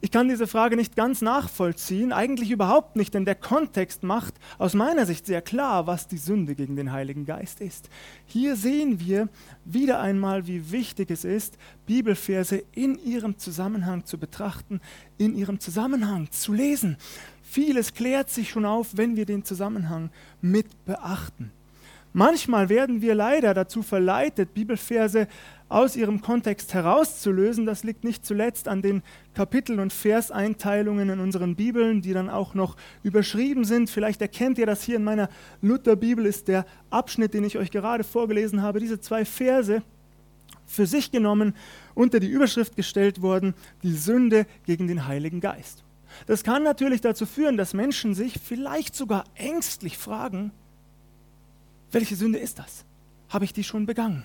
Ich 0.00 0.12
kann 0.12 0.28
diese 0.28 0.46
Frage 0.46 0.76
nicht 0.76 0.94
ganz 0.94 1.22
nachvollziehen, 1.22 2.12
eigentlich 2.12 2.52
überhaupt 2.52 2.94
nicht, 2.94 3.14
denn 3.14 3.24
der 3.24 3.34
Kontext 3.34 4.04
macht 4.04 4.34
aus 4.56 4.74
meiner 4.74 5.06
Sicht 5.06 5.26
sehr 5.26 5.42
klar, 5.42 5.88
was 5.88 6.06
die 6.06 6.18
Sünde 6.18 6.54
gegen 6.54 6.76
den 6.76 6.92
Heiligen 6.92 7.26
Geist 7.26 7.60
ist. 7.60 7.90
Hier 8.24 8.54
sehen 8.54 9.00
wir 9.00 9.28
wieder 9.64 10.00
einmal, 10.00 10.46
wie 10.46 10.70
wichtig 10.70 11.10
es 11.10 11.24
ist, 11.24 11.58
Bibelverse 11.86 12.62
in 12.72 12.96
ihrem 12.96 13.38
Zusammenhang 13.38 14.04
zu 14.04 14.18
betrachten, 14.18 14.80
in 15.16 15.34
ihrem 15.34 15.58
Zusammenhang 15.58 16.30
zu 16.30 16.52
lesen. 16.52 16.96
Vieles 17.42 17.92
klärt 17.92 18.30
sich 18.30 18.50
schon 18.50 18.66
auf, 18.66 18.96
wenn 18.96 19.16
wir 19.16 19.26
den 19.26 19.44
Zusammenhang 19.44 20.10
mit 20.40 20.84
beachten. 20.84 21.50
Manchmal 22.12 22.68
werden 22.68 23.02
wir 23.02 23.14
leider 23.14 23.52
dazu 23.52 23.82
verleitet, 23.82 24.54
Bibelverse 24.54 25.28
aus 25.68 25.96
ihrem 25.96 26.20
Kontext 26.20 26.72
herauszulösen. 26.74 27.66
Das 27.66 27.84
liegt 27.84 28.04
nicht 28.04 28.24
zuletzt 28.24 28.68
an 28.68 28.82
den 28.82 29.02
Kapitel- 29.34 29.80
und 29.80 29.92
Verseinteilungen 29.92 31.10
in 31.10 31.20
unseren 31.20 31.56
Bibeln, 31.56 32.02
die 32.02 32.12
dann 32.12 32.30
auch 32.30 32.54
noch 32.54 32.76
überschrieben 33.02 33.64
sind. 33.64 33.90
Vielleicht 33.90 34.22
erkennt 34.22 34.58
ihr 34.58 34.66
das 34.66 34.82
hier 34.82 34.96
in 34.96 35.04
meiner 35.04 35.28
Lutherbibel, 35.60 36.26
ist 36.26 36.48
der 36.48 36.64
Abschnitt, 36.90 37.34
den 37.34 37.44
ich 37.44 37.58
euch 37.58 37.70
gerade 37.70 38.04
vorgelesen 38.04 38.62
habe. 38.62 38.80
Diese 38.80 39.00
zwei 39.00 39.24
Verse 39.24 39.82
für 40.66 40.86
sich 40.86 41.10
genommen 41.10 41.54
unter 41.94 42.20
die 42.20 42.28
Überschrift 42.28 42.76
gestellt 42.76 43.22
worden, 43.22 43.54
die 43.82 43.92
Sünde 43.92 44.46
gegen 44.66 44.86
den 44.86 45.06
Heiligen 45.06 45.40
Geist. 45.40 45.84
Das 46.26 46.42
kann 46.44 46.62
natürlich 46.62 47.00
dazu 47.00 47.26
führen, 47.26 47.56
dass 47.56 47.74
Menschen 47.74 48.14
sich 48.14 48.38
vielleicht 48.42 48.94
sogar 48.94 49.24
ängstlich 49.34 49.98
fragen, 49.98 50.52
welche 51.90 52.16
Sünde 52.16 52.38
ist 52.38 52.58
das? 52.58 52.84
Habe 53.28 53.44
ich 53.44 53.52
die 53.52 53.64
schon 53.64 53.86
begangen? 53.86 54.24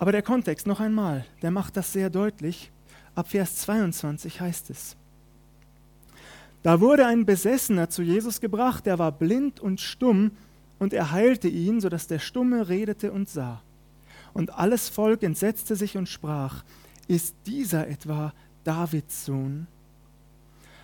Aber 0.00 0.12
der 0.12 0.22
Kontext 0.22 0.66
noch 0.66 0.80
einmal, 0.80 1.26
der 1.42 1.50
macht 1.50 1.76
das 1.76 1.92
sehr 1.92 2.08
deutlich. 2.08 2.72
Ab 3.14 3.28
Vers 3.28 3.56
22 3.56 4.40
heißt 4.40 4.70
es, 4.70 4.96
da 6.62 6.80
wurde 6.80 7.06
ein 7.06 7.26
Besessener 7.26 7.90
zu 7.90 8.02
Jesus 8.02 8.40
gebracht, 8.40 8.86
der 8.86 8.98
war 8.98 9.12
blind 9.12 9.60
und 9.60 9.78
stumm, 9.78 10.30
und 10.78 10.94
er 10.94 11.10
heilte 11.10 11.48
ihn, 11.48 11.82
sodass 11.82 12.06
der 12.06 12.18
Stumme 12.18 12.70
redete 12.70 13.12
und 13.12 13.28
sah. 13.28 13.60
Und 14.32 14.54
alles 14.54 14.88
Volk 14.88 15.22
entsetzte 15.22 15.76
sich 15.76 15.98
und 15.98 16.08
sprach, 16.08 16.64
ist 17.06 17.34
dieser 17.44 17.86
etwa 17.86 18.32
Davids 18.64 19.26
Sohn? 19.26 19.66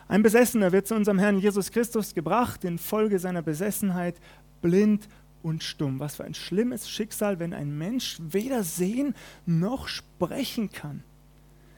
Ein 0.09 0.23
Besessener 0.23 0.73
wird 0.73 0.89
zu 0.89 0.95
unserem 0.95 1.19
Herrn 1.19 1.39
Jesus 1.39 1.71
Christus 1.71 2.13
gebracht, 2.13 2.65
infolge 2.65 3.19
seiner 3.19 3.41
Besessenheit, 3.41 4.17
blind 4.61 5.09
und 5.47 5.63
stumm. 5.63 6.01
Was 6.01 6.17
für 6.17 6.25
ein 6.25 6.35
schlimmes 6.35 6.91
Schicksal, 6.91 7.39
wenn 7.39 7.55
ein 7.55 7.79
Mensch 7.79 8.19
weder 8.21 8.65
sehen 8.65 9.15
noch 9.47 9.87
sprechen 9.87 10.73
kann. 10.73 11.05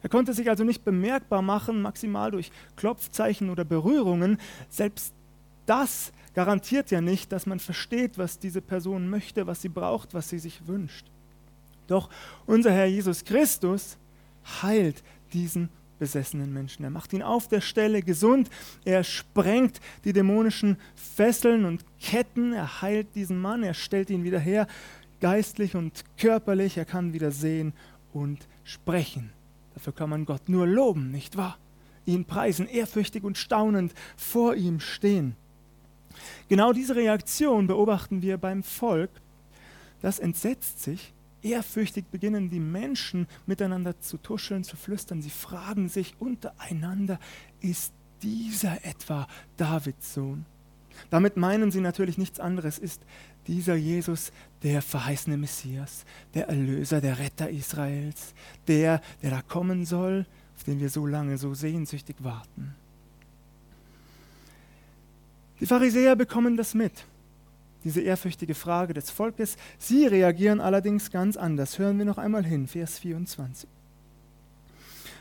Er 0.02 0.08
konnte 0.08 0.32
sich 0.32 0.48
also 0.48 0.64
nicht 0.64 0.84
bemerkbar 0.84 1.42
machen, 1.42 1.82
maximal 1.82 2.30
durch 2.30 2.50
Klopfzeichen 2.76 3.50
oder 3.50 3.66
Berührungen. 3.66 4.38
Selbst 4.70 5.12
das 5.66 6.12
garantiert 6.34 6.90
ja 6.90 7.02
nicht, 7.02 7.30
dass 7.30 7.44
man 7.44 7.60
versteht, 7.60 8.16
was 8.16 8.38
diese 8.38 8.62
Person 8.62 9.10
möchte, 9.10 9.46
was 9.46 9.60
sie 9.60 9.68
braucht, 9.68 10.14
was 10.14 10.30
sie 10.30 10.38
sich 10.38 10.66
wünscht. 10.66 11.06
Doch 11.88 12.08
unser 12.46 12.72
Herr 12.72 12.87
Jesus 12.87 13.25
Christus 13.25 13.98
heilt 14.62 15.02
diesen 15.34 15.68
besessenen 15.99 16.52
Menschen. 16.52 16.85
Er 16.85 16.90
macht 16.90 17.12
ihn 17.12 17.23
auf 17.23 17.49
der 17.49 17.61
Stelle 17.61 18.02
gesund. 18.02 18.50
Er 18.85 19.05
sprengt 19.05 19.81
die 20.05 20.12
dämonischen 20.12 20.76
Fesseln 20.95 21.64
und 21.64 21.85
Ketten. 22.00 22.52
Er 22.52 22.83
heilt 22.83 23.14
diesen 23.14 23.40
Mann. 23.40 23.62
Er 23.62 23.75
stellt 23.75 24.11
ihn 24.11 24.25
wieder 24.25 24.38
her, 24.38 24.67
geistlich 25.21 25.75
und 25.75 26.05
körperlich. 26.17 26.76
Er 26.76 26.85
kann 26.85 27.12
wieder 27.12 27.31
sehen 27.31 27.73
und 28.12 28.47
sprechen. 28.64 29.31
Dafür 29.75 29.93
kann 29.93 30.11
man 30.11 30.25
Gott 30.25 30.49
nur 30.49 30.67
loben, 30.67 31.11
nicht 31.11 31.37
wahr? 31.37 31.59
Ihn 32.07 32.25
preisen, 32.25 32.67
ehrfürchtig 32.67 33.23
und 33.23 33.38
staunend 33.38 33.93
vor 34.17 34.55
ihm 34.55 34.81
stehen. 34.81 35.37
Genau 36.49 36.73
diese 36.73 36.97
Reaktion 36.97 37.67
beobachten 37.67 38.23
wir 38.23 38.38
beim 38.38 38.62
Volk. 38.62 39.11
Das 40.00 40.19
entsetzt 40.19 40.83
sich 40.83 41.12
Ehrfürchtig 41.42 42.07
beginnen 42.11 42.50
die 42.50 42.61
Menschen 42.61 43.26
miteinander 43.47 44.00
zu 44.00 44.18
tuscheln, 44.18 44.64
zu 44.64 44.76
flüstern. 44.76 45.23
Sie 45.23 45.30
fragen 45.30 45.88
sich 45.88 46.14
untereinander, 46.18 47.21
ist 47.61 47.92
dieser 48.23 48.85
etwa 48.85 49.28
Davids 49.57 50.14
Sohn? 50.14 50.45
Damit 51.11 51.37
meinen 51.37 51.71
sie 51.71 51.80
natürlich 51.80 52.18
nichts 52.18 52.40
anderes, 52.40 52.78
ist 52.78 53.02
dieser 53.47 53.76
Jesus 53.76 54.33
der 54.62 54.83
verheißene 54.83 55.37
Messias, 55.37 56.04
der 56.35 56.49
Erlöser, 56.49 57.00
der 57.00 57.18
Retter 57.18 57.49
Israels, 57.49 58.35
der, 58.66 59.00
der 59.23 59.30
da 59.30 59.42
kommen 59.42 59.87
soll, 59.87 60.26
auf 60.57 60.64
den 60.64 60.80
wir 60.80 60.90
so 60.90 61.07
lange, 61.07 61.38
so 61.38 61.54
sehnsüchtig 61.54 62.16
warten. 62.18 62.75
Die 65.61 65.66
Pharisäer 65.66 66.16
bekommen 66.16 66.57
das 66.57 66.75
mit 66.75 66.92
diese 67.85 68.00
ehrfürchtige 68.00 68.54
Frage 68.54 68.94
des 68.94 69.11
Volkes. 69.11 69.56
Sie 69.78 70.06
reagieren 70.06 70.61
allerdings 70.61 71.11
ganz 71.11 71.37
anders. 71.37 71.78
Hören 71.78 71.99
wir 71.99 72.04
noch 72.04 72.18
einmal 72.18 72.44
hin, 72.44 72.66
Vers 72.66 72.99
24. 72.99 73.68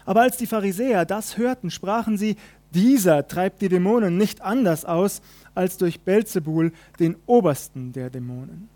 Aber 0.06 0.22
als 0.22 0.38
die 0.38 0.48
Pharisäer 0.48 1.06
das 1.06 1.38
hörten, 1.38 1.70
sprachen 1.70 2.18
sie, 2.18 2.38
dieser 2.72 3.28
treibt 3.28 3.62
die 3.62 3.70
Dämonen 3.70 4.18
nicht 4.18 4.42
anders 4.42 4.86
aus 4.86 5.22
als 5.54 5.78
durch 5.78 6.02
Belzebul, 6.02 6.72
den 7.00 7.18
obersten 7.26 7.92
der 7.92 8.10
Dämonen. 8.10 8.70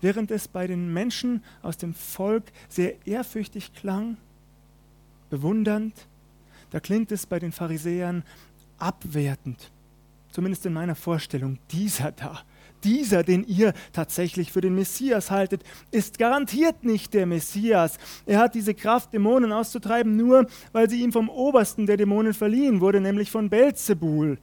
Während 0.00 0.30
es 0.30 0.48
bei 0.48 0.66
den 0.66 0.92
Menschen 0.92 1.42
aus 1.62 1.76
dem 1.76 1.94
Volk 1.94 2.44
sehr 2.68 3.06
ehrfürchtig 3.06 3.72
klang, 3.74 4.16
bewundernd, 5.30 5.94
da 6.70 6.80
klingt 6.80 7.12
es 7.12 7.26
bei 7.26 7.38
den 7.38 7.52
Pharisäern 7.52 8.22
abwertend, 8.78 9.70
zumindest 10.32 10.66
in 10.66 10.72
meiner 10.72 10.94
Vorstellung, 10.94 11.58
dieser 11.70 12.12
da, 12.12 12.42
dieser, 12.84 13.22
den 13.22 13.44
ihr 13.44 13.72
tatsächlich 13.92 14.52
für 14.52 14.60
den 14.60 14.74
Messias 14.74 15.30
haltet, 15.30 15.62
ist 15.90 16.18
garantiert 16.18 16.84
nicht 16.84 17.14
der 17.14 17.26
Messias. 17.26 17.98
Er 18.26 18.38
hat 18.38 18.54
diese 18.54 18.74
Kraft, 18.74 19.12
Dämonen 19.12 19.52
auszutreiben, 19.52 20.16
nur 20.16 20.46
weil 20.72 20.88
sie 20.88 21.02
ihm 21.02 21.12
vom 21.12 21.28
Obersten 21.28 21.86
der 21.86 21.96
Dämonen 21.96 22.34
verliehen 22.34 22.80
wurde, 22.80 23.00
nämlich 23.00 23.30
von 23.30 23.48
Belzebul. 23.50 24.38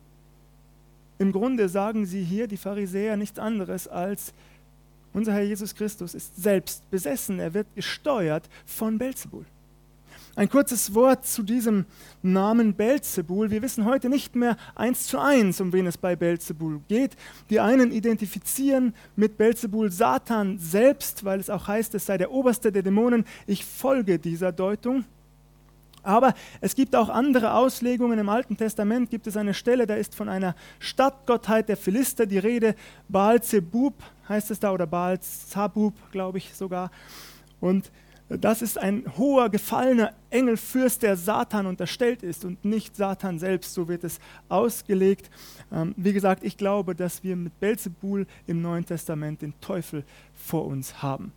Im 1.20 1.32
Grunde 1.32 1.67
sagen 1.67 2.06
sie 2.06 2.24
hier, 2.24 2.48
die 2.48 2.58
Pharisäer, 2.58 3.17
nichts 3.17 3.39
anderes 3.39 3.88
als, 3.88 4.34
unser 5.13 5.34
Herr 5.34 5.44
Jesus 5.44 5.74
Christus 5.74 6.13
ist 6.13 6.36
selbst 6.36 6.89
besessen, 6.91 7.39
er 7.39 7.53
wird 7.53 7.67
gesteuert 7.75 8.48
von 8.65 8.98
Belzebul. 8.98 9.46
Ein 10.38 10.50
kurzes 10.50 10.94
Wort 10.94 11.25
zu 11.25 11.41
diesem 11.41 11.88
Namen 12.22 12.75
Belzebul. 12.75 13.50
Wir 13.50 13.63
wissen 13.63 13.86
heute 13.86 14.08
nicht 14.08 14.36
mehr 14.36 14.56
eins 14.75 15.08
zu 15.08 15.17
eins, 15.17 15.60
um 15.60 15.74
wen 15.74 15.88
es 15.88 15.98
bei 15.98 16.15
Belzebul 16.15 16.79
geht. 16.88 17.17
Die 17.50 17.60
einen 17.60 17.91
identifizieren 17.91 18.94
mit 19.15 19.36
Belzebul 19.38 19.91
Satan 19.91 20.60
selbst, 20.60 21.25
weil 21.25 21.39
es 21.39 21.50
auch 21.50 21.67
heißt, 21.67 21.96
es 21.96 22.06
sei 22.06 22.20
der 22.20 22.32
oberste 22.32 22.72
der 22.72 22.84
Dämonen. 22.84 23.25
Ich 23.48 23.65
folge 23.65 24.20
dieser 24.20 24.51
Deutung. 24.51 25.06
Aber 26.03 26.36
es 26.62 26.75
gibt 26.75 26.96
auch 26.96 27.10
andere 27.10 27.56
Auslegungen. 27.56 28.20
Im 28.20 28.29
Alten 28.29 28.58
Testament 28.58 29.10
gibt 29.10 29.25
es 29.25 29.38
eine 29.38 29.56
Stelle, 29.56 29.88
da 29.88 29.96
ist 29.96 30.13
von 30.13 30.29
einer 30.29 30.56
Stadtgottheit 30.77 31.67
der 31.67 31.77
Philister 31.77 32.27
die 32.27 32.38
Rede. 32.38 32.75
Baal 33.10 33.41
Zebub 33.41 33.96
heißt 34.29 34.51
es 34.51 34.60
da, 34.60 34.72
oder 34.72 34.86
Baal 34.86 35.20
Zabub, 35.20 35.96
glaube 36.12 36.38
ich 36.38 36.53
sogar. 36.53 36.91
Und 37.60 37.89
das 38.29 38.62
ist 38.62 38.77
ein 38.77 39.05
hoher, 39.17 39.50
gefallener 39.50 40.13
Engelfürst, 40.29 41.01
der 41.01 41.15
Satan 41.15 41.65
unterstellt 41.65 42.24
ist 42.24 42.43
und 42.43 42.65
nicht 42.65 42.96
Satan 42.96 43.39
selbst, 43.39 43.74
so 43.74 43.88
wird 43.88 44.03
es 44.03 44.19
ausgelegt. 44.50 45.29
Ähm, 45.72 45.93
wie 45.96 46.12
gesagt, 46.12 46.43
ich 46.43 46.57
glaube, 46.57 46.93
dass 46.93 47.24
wir 47.24 47.38
mit 47.38 47.57
Belzebul 47.60 48.27
im 48.46 48.62
Neuen 48.62 48.86
Testament 48.86 49.41
den 49.41 49.53
Teufel 49.62 50.03
vor 50.34 50.65
uns 50.65 51.01
haben. 51.01 51.31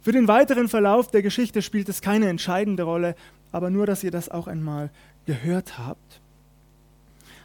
Für 0.00 0.12
den 0.12 0.26
weiteren 0.26 0.68
Verlauf 0.68 1.08
der 1.08 1.22
Geschichte 1.22 1.62
spielt 1.62 1.88
es 1.88 2.02
keine 2.02 2.28
entscheidende 2.28 2.82
Rolle, 2.82 3.14
aber 3.52 3.70
nur, 3.70 3.86
dass 3.86 4.02
ihr 4.02 4.10
das 4.10 4.28
auch 4.28 4.48
einmal 4.48 4.90
gehört 5.26 5.78
habt. 5.78 6.20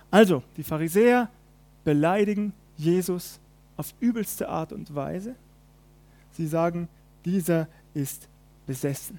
Also, 0.10 0.42
die 0.58 0.64
Pharisäer 0.64 1.30
beleidigen 1.84 2.54
Jesus 2.76 3.40
auf 3.78 3.94
übelste 4.00 4.50
Art 4.50 4.74
und 4.74 4.94
Weise. 4.96 5.36
Sie 6.32 6.48
sagen, 6.48 6.90
dieser 7.24 7.68
ist 7.94 8.28
besessen. 8.70 9.18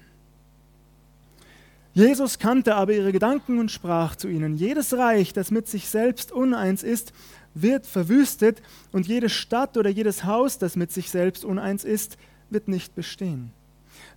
Jesus 1.93 2.39
kannte 2.39 2.75
aber 2.75 2.93
ihre 2.93 3.11
Gedanken 3.11 3.59
und 3.59 3.69
sprach 3.69 4.15
zu 4.15 4.29
ihnen, 4.29 4.55
jedes 4.55 4.93
Reich, 4.97 5.33
das 5.33 5.51
mit 5.51 5.67
sich 5.67 5.89
selbst 5.89 6.31
uneins 6.31 6.83
ist, 6.83 7.11
wird 7.53 7.85
verwüstet 7.85 8.61
und 8.93 9.07
jede 9.07 9.27
Stadt 9.27 9.75
oder 9.75 9.89
jedes 9.89 10.23
Haus, 10.23 10.57
das 10.57 10.77
mit 10.77 10.93
sich 10.93 11.09
selbst 11.09 11.43
uneins 11.43 11.83
ist, 11.83 12.17
wird 12.49 12.69
nicht 12.69 12.95
bestehen. 12.95 13.51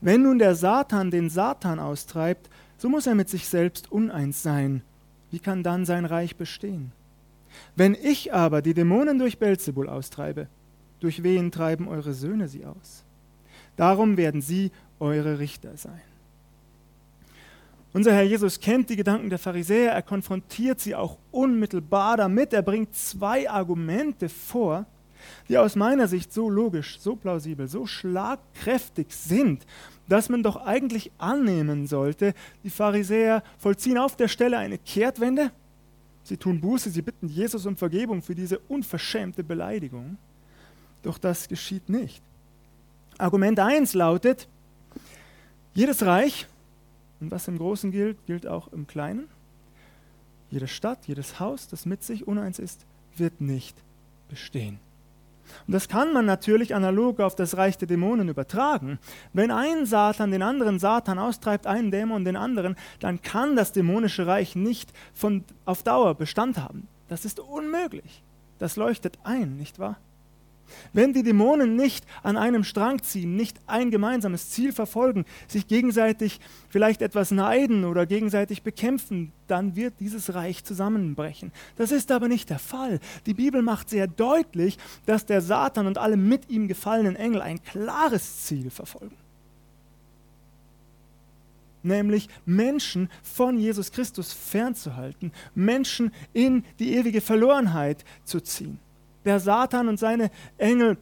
Wenn 0.00 0.22
nun 0.22 0.38
der 0.38 0.54
Satan 0.54 1.10
den 1.10 1.28
Satan 1.30 1.80
austreibt, 1.80 2.48
so 2.78 2.88
muss 2.88 3.08
er 3.08 3.16
mit 3.16 3.28
sich 3.28 3.48
selbst 3.48 3.90
uneins 3.90 4.40
sein. 4.40 4.82
Wie 5.32 5.40
kann 5.40 5.64
dann 5.64 5.84
sein 5.84 6.04
Reich 6.04 6.36
bestehen? 6.36 6.92
Wenn 7.74 7.96
ich 8.00 8.32
aber 8.32 8.62
die 8.62 8.74
Dämonen 8.74 9.18
durch 9.18 9.38
Belzebul 9.38 9.88
austreibe, 9.88 10.46
durch 11.00 11.24
wen 11.24 11.50
treiben 11.50 11.88
eure 11.88 12.14
Söhne 12.14 12.46
sie 12.46 12.64
aus? 12.64 13.04
Darum 13.76 14.16
werden 14.16 14.40
sie 14.40 14.70
eure 15.00 15.38
Richter 15.38 15.76
sein. 15.76 16.00
Unser 17.92 18.12
Herr 18.12 18.24
Jesus 18.24 18.58
kennt 18.58 18.90
die 18.90 18.96
Gedanken 18.96 19.30
der 19.30 19.38
Pharisäer, 19.38 19.92
er 19.92 20.02
konfrontiert 20.02 20.80
sie 20.80 20.96
auch 20.96 21.16
unmittelbar 21.30 22.16
damit. 22.16 22.52
Er 22.52 22.62
bringt 22.62 22.94
zwei 22.96 23.48
Argumente 23.48 24.28
vor, 24.28 24.86
die 25.48 25.58
aus 25.58 25.76
meiner 25.76 26.08
Sicht 26.08 26.32
so 26.32 26.50
logisch, 26.50 26.98
so 26.98 27.14
plausibel, 27.14 27.68
so 27.68 27.86
schlagkräftig 27.86 29.06
sind, 29.10 29.64
dass 30.08 30.28
man 30.28 30.42
doch 30.42 30.56
eigentlich 30.56 31.12
annehmen 31.18 31.86
sollte, 31.86 32.34
die 32.64 32.70
Pharisäer 32.70 33.44
vollziehen 33.58 33.98
auf 33.98 34.16
der 34.16 34.28
Stelle 34.28 34.58
eine 34.58 34.78
Kehrtwende. 34.78 35.52
Sie 36.24 36.36
tun 36.36 36.60
Buße, 36.60 36.90
sie 36.90 37.02
bitten 37.02 37.28
Jesus 37.28 37.64
um 37.64 37.76
Vergebung 37.76 38.22
für 38.22 38.34
diese 38.34 38.58
unverschämte 38.58 39.44
Beleidigung. 39.44 40.16
Doch 41.02 41.18
das 41.18 41.48
geschieht 41.48 41.88
nicht. 41.88 42.22
Argument 43.18 43.58
1 43.58 43.94
lautet, 43.94 44.48
jedes 45.74 46.04
Reich, 46.04 46.46
und 47.20 47.30
was 47.30 47.48
im 47.48 47.58
Großen 47.58 47.90
gilt, 47.90 48.24
gilt 48.26 48.46
auch 48.46 48.68
im 48.72 48.86
Kleinen, 48.86 49.28
jede 50.50 50.68
Stadt, 50.68 51.06
jedes 51.06 51.40
Haus, 51.40 51.68
das 51.68 51.86
mit 51.86 52.02
sich 52.02 52.26
uneins 52.26 52.58
ist, 52.58 52.86
wird 53.16 53.40
nicht 53.40 53.76
bestehen. 54.28 54.78
Und 55.66 55.72
das 55.72 55.88
kann 55.88 56.12
man 56.12 56.26
natürlich 56.26 56.74
analog 56.74 57.20
auf 57.20 57.34
das 57.34 57.56
Reich 57.56 57.76
der 57.78 57.88
Dämonen 57.88 58.28
übertragen. 58.28 58.98
Wenn 59.32 59.50
ein 59.50 59.86
Satan 59.86 60.30
den 60.30 60.42
anderen 60.42 60.78
Satan 60.78 61.18
austreibt, 61.18 61.66
einen 61.66 61.90
Dämon 61.90 62.24
den 62.24 62.36
anderen, 62.36 62.76
dann 63.00 63.20
kann 63.22 63.56
das 63.56 63.72
dämonische 63.72 64.26
Reich 64.26 64.56
nicht 64.56 64.92
von, 65.12 65.44
auf 65.64 65.82
Dauer 65.82 66.14
Bestand 66.14 66.58
haben. 66.58 66.88
Das 67.08 67.24
ist 67.24 67.40
unmöglich. 67.40 68.22
Das 68.58 68.76
leuchtet 68.76 69.18
ein, 69.24 69.56
nicht 69.56 69.78
wahr? 69.78 69.96
Wenn 70.92 71.12
die 71.12 71.22
Dämonen 71.22 71.76
nicht 71.76 72.04
an 72.22 72.36
einem 72.36 72.64
Strang 72.64 73.02
ziehen, 73.02 73.36
nicht 73.36 73.58
ein 73.66 73.90
gemeinsames 73.90 74.50
Ziel 74.50 74.72
verfolgen, 74.72 75.24
sich 75.48 75.66
gegenseitig 75.66 76.40
vielleicht 76.68 77.02
etwas 77.02 77.30
neiden 77.30 77.84
oder 77.84 78.06
gegenseitig 78.06 78.62
bekämpfen, 78.62 79.32
dann 79.46 79.76
wird 79.76 79.94
dieses 80.00 80.34
Reich 80.34 80.64
zusammenbrechen. 80.64 81.52
Das 81.76 81.92
ist 81.92 82.10
aber 82.10 82.28
nicht 82.28 82.50
der 82.50 82.58
Fall. 82.58 83.00
Die 83.26 83.34
Bibel 83.34 83.62
macht 83.62 83.90
sehr 83.90 84.06
deutlich, 84.06 84.78
dass 85.06 85.26
der 85.26 85.40
Satan 85.40 85.86
und 85.86 85.98
alle 85.98 86.16
mit 86.16 86.48
ihm 86.50 86.68
gefallenen 86.68 87.16
Engel 87.16 87.42
ein 87.42 87.62
klares 87.62 88.44
Ziel 88.44 88.70
verfolgen. 88.70 89.16
Nämlich 91.82 92.28
Menschen 92.46 93.10
von 93.22 93.58
Jesus 93.58 93.92
Christus 93.92 94.32
fernzuhalten, 94.32 95.32
Menschen 95.54 96.12
in 96.32 96.64
die 96.78 96.94
ewige 96.94 97.20
Verlorenheit 97.20 98.06
zu 98.24 98.40
ziehen. 98.40 98.78
Der 99.24 99.40
Satan 99.40 99.88
und 99.88 99.98
seine 99.98 100.30
Engel, 100.58 100.98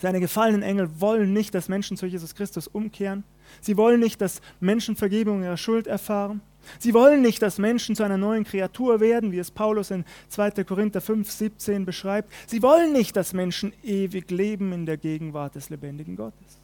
seine 0.00 0.20
gefallenen 0.20 0.62
Engel 0.62 0.88
wollen 1.00 1.32
nicht, 1.32 1.54
dass 1.54 1.68
Menschen 1.68 1.96
zu 1.96 2.06
Jesus 2.06 2.34
Christus 2.34 2.68
umkehren. 2.68 3.24
Sie 3.60 3.76
wollen 3.76 4.00
nicht, 4.00 4.20
dass 4.20 4.40
Menschen 4.60 4.96
Vergebung 4.96 5.42
ihrer 5.42 5.56
Schuld 5.56 5.86
erfahren. 5.86 6.40
Sie 6.78 6.94
wollen 6.94 7.22
nicht, 7.22 7.42
dass 7.42 7.58
Menschen 7.58 7.96
zu 7.96 8.02
einer 8.02 8.18
neuen 8.18 8.44
Kreatur 8.44 9.00
werden, 9.00 9.32
wie 9.32 9.38
es 9.38 9.50
Paulus 9.50 9.90
in 9.90 10.04
2. 10.28 10.64
Korinther 10.64 11.00
5, 11.00 11.28
17 11.30 11.84
beschreibt. 11.84 12.32
Sie 12.46 12.62
wollen 12.62 12.92
nicht, 12.92 13.16
dass 13.16 13.32
Menschen 13.32 13.72
ewig 13.82 14.30
leben 14.30 14.72
in 14.72 14.86
der 14.86 14.96
Gegenwart 14.96 15.54
des 15.54 15.70
lebendigen 15.70 16.16
Gottes. 16.16 16.60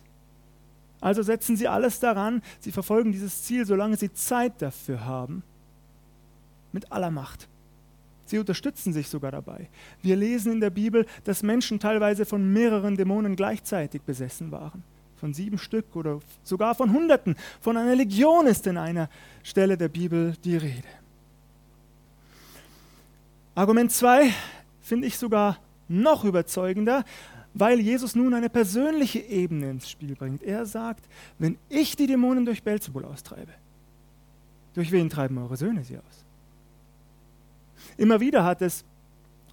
Also 1.00 1.22
setzen 1.22 1.56
sie 1.56 1.68
alles 1.68 2.00
daran, 2.00 2.42
sie 2.58 2.72
verfolgen 2.72 3.12
dieses 3.12 3.42
Ziel, 3.42 3.66
solange 3.66 3.96
sie 3.96 4.12
Zeit 4.12 4.60
dafür 4.62 5.04
haben, 5.04 5.42
mit 6.72 6.90
aller 6.92 7.10
Macht. 7.10 7.48
Sie 8.26 8.38
unterstützen 8.38 8.92
sich 8.92 9.08
sogar 9.08 9.30
dabei. 9.30 9.68
Wir 10.02 10.16
lesen 10.16 10.52
in 10.52 10.60
der 10.60 10.70
Bibel, 10.70 11.06
dass 11.24 11.42
Menschen 11.42 11.78
teilweise 11.78 12.26
von 12.26 12.52
mehreren 12.52 12.96
Dämonen 12.96 13.36
gleichzeitig 13.36 14.02
besessen 14.02 14.50
waren. 14.50 14.82
Von 15.16 15.32
sieben 15.32 15.58
Stück 15.58 15.96
oder 15.96 16.20
sogar 16.42 16.74
von 16.74 16.92
Hunderten. 16.92 17.36
Von 17.60 17.76
einer 17.76 17.94
Legion 17.94 18.46
ist 18.46 18.66
in 18.66 18.76
einer 18.76 19.08
Stelle 19.42 19.78
der 19.78 19.88
Bibel 19.88 20.34
die 20.44 20.56
Rede. 20.56 20.88
Argument 23.54 23.90
2 23.90 24.30
finde 24.82 25.06
ich 25.06 25.16
sogar 25.16 25.58
noch 25.88 26.24
überzeugender, 26.24 27.04
weil 27.54 27.80
Jesus 27.80 28.14
nun 28.14 28.34
eine 28.34 28.50
persönliche 28.50 29.20
Ebene 29.20 29.70
ins 29.70 29.88
Spiel 29.88 30.14
bringt. 30.14 30.42
Er 30.42 30.66
sagt, 30.66 31.08
wenn 31.38 31.56
ich 31.70 31.96
die 31.96 32.06
Dämonen 32.06 32.44
durch 32.44 32.62
Belzebul 32.62 33.06
austreibe, 33.06 33.52
durch 34.74 34.92
wen 34.92 35.08
treiben 35.08 35.38
eure 35.38 35.56
Söhne 35.56 35.84
sie 35.84 35.96
aus? 35.96 36.25
Immer 37.96 38.20
wieder 38.20 38.44
hat 38.44 38.62
es 38.62 38.84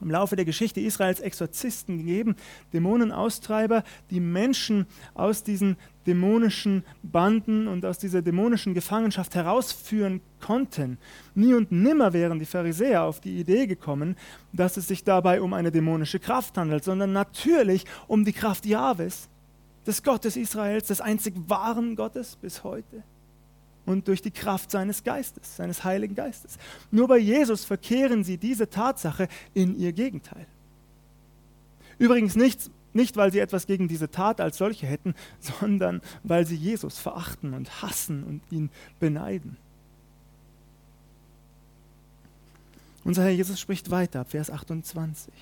im 0.03 0.12
Laufe 0.12 0.36
der 0.36 0.45
Geschichte 0.45 0.82
Israels 0.82 1.21
Exorzisten 1.21 1.97
gegeben, 1.97 2.36
Dämonenaustreiber, 2.73 3.84
die 4.10 4.19
Menschen 4.19 4.86
aus 5.13 5.43
diesen 5.43 5.77
dämonischen 6.06 6.84
Banden 7.03 7.67
und 7.67 7.86
aus 7.86 7.99
dieser 7.99 8.21
dämonischen 8.21 8.73
Gefangenschaft 8.73 9.34
herausführen 9.34 10.21
konnten. 10.41 10.97
Nie 11.36 11.53
und 11.53 11.71
nimmer 11.71 12.12
wären 12.12 12.39
die 12.39 12.45
Pharisäer 12.45 13.03
auf 13.03 13.21
die 13.21 13.39
Idee 13.39 13.65
gekommen, 13.65 14.17
dass 14.51 14.75
es 14.75 14.89
sich 14.89 15.06
dabei 15.06 15.41
um 15.41 15.53
eine 15.53 15.71
dämonische 15.71 16.19
Kraft 16.19 16.58
handelt, 16.58 16.84
sondern 16.84 17.13
natürlich 17.13 17.86
um 18.08 18.25
die 18.25 18.34
Kraft 18.34 18.65
Jahwes, 18.65 19.29
des 19.88 20.03
Gottes 20.03 20.36
Israels, 20.36 20.88
des 20.88 21.01
einzig 21.01 21.34
wahren 21.47 21.95
Gottes 21.95 22.36
bis 22.36 22.63
heute 22.63 23.03
und 23.85 24.07
durch 24.07 24.21
die 24.21 24.31
Kraft 24.31 24.71
seines 24.71 25.03
Geistes, 25.03 25.57
seines 25.57 25.83
Heiligen 25.83 26.15
Geistes. 26.15 26.57
Nur 26.91 27.07
bei 27.07 27.17
Jesus 27.17 27.65
verkehren 27.65 28.23
sie 28.23 28.37
diese 28.37 28.69
Tatsache 28.69 29.27
in 29.53 29.77
ihr 29.77 29.91
Gegenteil. 29.91 30.47
Übrigens 31.97 32.35
nicht, 32.35 32.69
nicht, 32.93 33.17
weil 33.17 33.31
sie 33.31 33.39
etwas 33.39 33.67
gegen 33.67 33.87
diese 33.87 34.09
Tat 34.09 34.39
als 34.39 34.57
solche 34.57 34.85
hätten, 34.85 35.15
sondern 35.39 36.01
weil 36.23 36.45
sie 36.45 36.55
Jesus 36.55 36.97
verachten 36.99 37.53
und 37.53 37.81
hassen 37.81 38.23
und 38.23 38.41
ihn 38.51 38.69
beneiden. 38.99 39.57
Unser 43.03 43.23
Herr 43.23 43.31
Jesus 43.31 43.59
spricht 43.59 43.91
weiter, 43.91 44.23
Vers 44.23 44.49
28. 44.49 45.33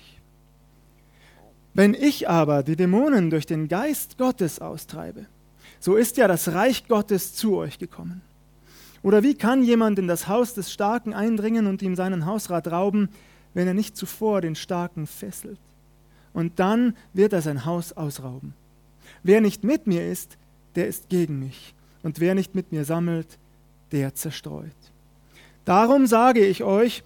Wenn 1.74 1.94
ich 1.94 2.28
aber 2.28 2.62
die 2.62 2.76
Dämonen 2.76 3.30
durch 3.30 3.46
den 3.46 3.68
Geist 3.68 4.18
Gottes 4.18 4.60
austreibe, 4.60 5.26
so 5.78 5.96
ist 5.96 6.16
ja 6.16 6.28
das 6.28 6.52
Reich 6.52 6.86
Gottes 6.88 7.34
zu 7.34 7.56
euch 7.56 7.78
gekommen. 7.78 8.20
Oder 9.02 9.22
wie 9.22 9.34
kann 9.34 9.64
jemand 9.64 9.98
in 9.98 10.06
das 10.06 10.28
Haus 10.28 10.54
des 10.54 10.72
Starken 10.72 11.12
eindringen 11.12 11.66
und 11.66 11.82
ihm 11.82 11.96
seinen 11.96 12.24
Hausrat 12.24 12.68
rauben, 12.68 13.08
wenn 13.52 13.66
er 13.66 13.74
nicht 13.74 13.96
zuvor 13.96 14.40
den 14.40 14.54
Starken 14.54 15.06
fesselt? 15.06 15.58
Und 16.32 16.58
dann 16.60 16.96
wird 17.12 17.32
er 17.32 17.42
sein 17.42 17.64
Haus 17.64 17.92
ausrauben. 17.92 18.54
Wer 19.22 19.40
nicht 19.40 19.64
mit 19.64 19.86
mir 19.86 20.06
ist, 20.10 20.38
der 20.76 20.86
ist 20.86 21.08
gegen 21.08 21.40
mich. 21.40 21.74
Und 22.02 22.20
wer 22.20 22.34
nicht 22.34 22.54
mit 22.54 22.72
mir 22.72 22.84
sammelt, 22.84 23.38
der 23.90 24.14
zerstreut. 24.14 24.70
Darum 25.64 26.06
sage 26.06 26.44
ich 26.46 26.64
euch, 26.64 27.02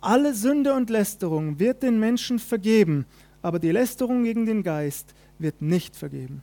alle 0.00 0.34
Sünde 0.34 0.74
und 0.74 0.90
Lästerung 0.90 1.58
wird 1.58 1.82
den 1.82 2.00
Menschen 2.00 2.38
vergeben, 2.38 3.06
aber 3.40 3.58
die 3.58 3.70
Lästerung 3.70 4.24
gegen 4.24 4.44
den 4.44 4.62
Geist 4.62 5.14
wird 5.38 5.62
nicht 5.62 5.96
vergeben. 5.96 6.42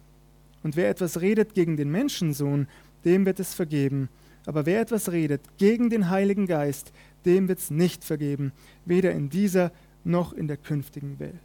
Und 0.64 0.76
wer 0.76 0.90
etwas 0.90 1.22
redet 1.22 1.54
gegen 1.54 1.76
den 1.76 1.92
Menschensohn, 1.92 2.68
dem 3.04 3.26
wird 3.26 3.40
es 3.40 3.54
vergeben 3.54 4.10
aber 4.46 4.66
wer 4.66 4.82
etwas 4.82 5.12
redet 5.12 5.42
gegen 5.58 5.90
den 5.90 6.10
Heiligen 6.10 6.48
Geist, 6.48 6.92
dem 7.26 7.48
wird 7.48 7.60
es 7.60 7.72
nicht 7.72 8.04
vergeben, 8.04 8.52
weder 8.86 9.12
in 9.12 9.30
dieser 9.30 9.72
noch 10.04 10.34
in 10.34 10.48
der 10.48 10.58
künftigen 10.58 11.20
Welt. 11.20 11.40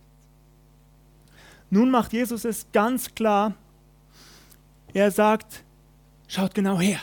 Nun 1.71 1.91
macht 1.91 2.13
Jesus 2.13 2.45
es 2.45 2.67
ganz 2.73 3.15
klar. 3.15 3.55
Er 4.95 5.11
sagt, 5.11 5.65
schaut 6.29 6.55
genau 6.55 6.79
her. 6.79 7.01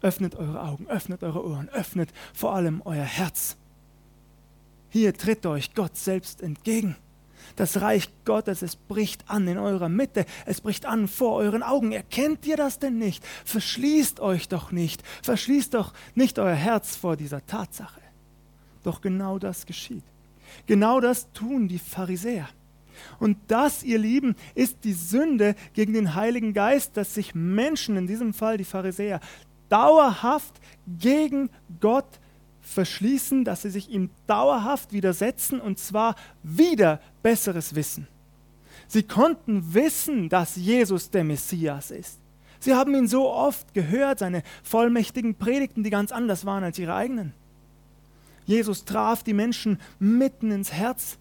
Öffnet 0.00 0.36
eure 0.36 0.62
Augen, 0.62 0.86
öffnet 0.86 1.24
eure 1.24 1.44
Ohren, 1.44 1.68
öffnet 1.70 2.10
vor 2.32 2.54
allem 2.54 2.82
euer 2.84 3.04
Herz. 3.04 3.56
Hier 4.90 5.12
tritt 5.12 5.44
euch 5.44 5.74
Gott 5.74 5.96
selbst 5.96 6.40
entgegen. 6.40 6.96
Das 7.58 7.80
Reich 7.80 8.08
Gottes, 8.24 8.62
es 8.62 8.76
bricht 8.76 9.28
an 9.28 9.48
in 9.48 9.58
eurer 9.58 9.88
Mitte, 9.88 10.26
es 10.46 10.60
bricht 10.60 10.86
an 10.86 11.08
vor 11.08 11.34
euren 11.34 11.64
Augen. 11.64 11.90
Erkennt 11.90 12.46
ihr 12.46 12.56
das 12.56 12.78
denn 12.78 12.98
nicht? 12.98 13.26
Verschließt 13.44 14.20
euch 14.20 14.48
doch 14.48 14.70
nicht, 14.70 15.02
verschließt 15.24 15.74
doch 15.74 15.92
nicht 16.14 16.38
euer 16.38 16.54
Herz 16.54 16.94
vor 16.94 17.16
dieser 17.16 17.44
Tatsache. 17.46 18.00
Doch 18.84 19.00
genau 19.00 19.40
das 19.40 19.66
geschieht. 19.66 20.04
Genau 20.66 21.00
das 21.00 21.32
tun 21.32 21.66
die 21.66 21.80
Pharisäer. 21.80 22.48
Und 23.18 23.36
das, 23.48 23.82
ihr 23.82 23.98
Lieben, 23.98 24.36
ist 24.54 24.84
die 24.84 24.92
Sünde 24.92 25.56
gegen 25.72 25.94
den 25.94 26.14
Heiligen 26.14 26.54
Geist, 26.54 26.96
dass 26.96 27.14
sich 27.14 27.34
Menschen, 27.34 27.96
in 27.96 28.06
diesem 28.06 28.34
Fall 28.34 28.56
die 28.56 28.64
Pharisäer, 28.64 29.18
dauerhaft 29.68 30.60
gegen 30.86 31.50
Gott 31.80 32.20
verschließen, 32.68 33.44
dass 33.44 33.62
sie 33.62 33.70
sich 33.70 33.90
ihm 33.90 34.10
dauerhaft 34.26 34.92
widersetzen 34.92 35.60
und 35.60 35.78
zwar 35.78 36.14
wieder 36.42 37.00
besseres 37.22 37.74
Wissen. 37.74 38.06
Sie 38.86 39.02
konnten 39.02 39.74
wissen, 39.74 40.28
dass 40.28 40.56
Jesus 40.56 41.10
der 41.10 41.24
Messias 41.24 41.90
ist. 41.90 42.18
Sie 42.60 42.74
haben 42.74 42.94
ihn 42.94 43.06
so 43.06 43.30
oft 43.30 43.74
gehört, 43.74 44.18
seine 44.18 44.42
vollmächtigen 44.62 45.34
Predigten, 45.34 45.84
die 45.84 45.90
ganz 45.90 46.10
anders 46.12 46.44
waren 46.44 46.64
als 46.64 46.78
ihre 46.78 46.94
eigenen. 46.94 47.32
Jesus 48.46 48.84
traf 48.84 49.22
die 49.22 49.34
Menschen 49.34 49.78
mitten 49.98 50.50
ins 50.50 50.72
Herz. 50.72 51.18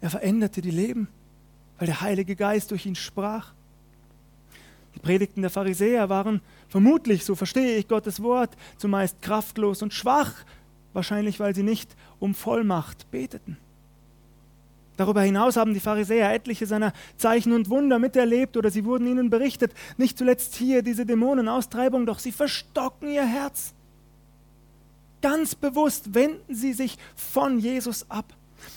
Er 0.00 0.10
veränderte 0.10 0.60
die 0.60 0.70
Leben, 0.70 1.08
weil 1.78 1.86
der 1.86 2.00
Heilige 2.02 2.36
Geist 2.36 2.70
durch 2.70 2.86
ihn 2.86 2.94
sprach. 2.94 3.52
Die 4.94 4.98
Predigten 4.98 5.40
der 5.40 5.50
Pharisäer 5.50 6.08
waren 6.08 6.42
vermutlich, 6.72 7.26
so 7.26 7.34
verstehe 7.34 7.76
ich 7.76 7.86
Gottes 7.86 8.22
Wort, 8.22 8.56
zumeist 8.78 9.20
kraftlos 9.20 9.82
und 9.82 9.92
schwach, 9.92 10.32
wahrscheinlich 10.94 11.38
weil 11.38 11.54
sie 11.54 11.62
nicht 11.62 11.94
um 12.18 12.34
Vollmacht 12.34 13.10
beteten. 13.10 13.58
Darüber 14.96 15.20
hinaus 15.20 15.58
haben 15.58 15.74
die 15.74 15.80
Pharisäer 15.80 16.32
etliche 16.32 16.66
seiner 16.66 16.94
Zeichen 17.18 17.52
und 17.52 17.68
Wunder 17.68 17.98
miterlebt 17.98 18.56
oder 18.56 18.70
sie 18.70 18.86
wurden 18.86 19.06
ihnen 19.06 19.28
berichtet. 19.28 19.74
Nicht 19.98 20.16
zuletzt 20.16 20.54
hier 20.54 20.82
diese 20.82 21.04
Dämonenaustreibung, 21.04 22.06
doch 22.06 22.18
sie 22.18 22.32
verstocken 22.32 23.10
ihr 23.10 23.26
Herz. 23.26 23.74
Ganz 25.20 25.54
bewusst 25.54 26.14
wenden 26.14 26.54
sie 26.54 26.72
sich 26.72 26.96
von 27.14 27.58
Jesus 27.58 28.10
ab. 28.10 28.32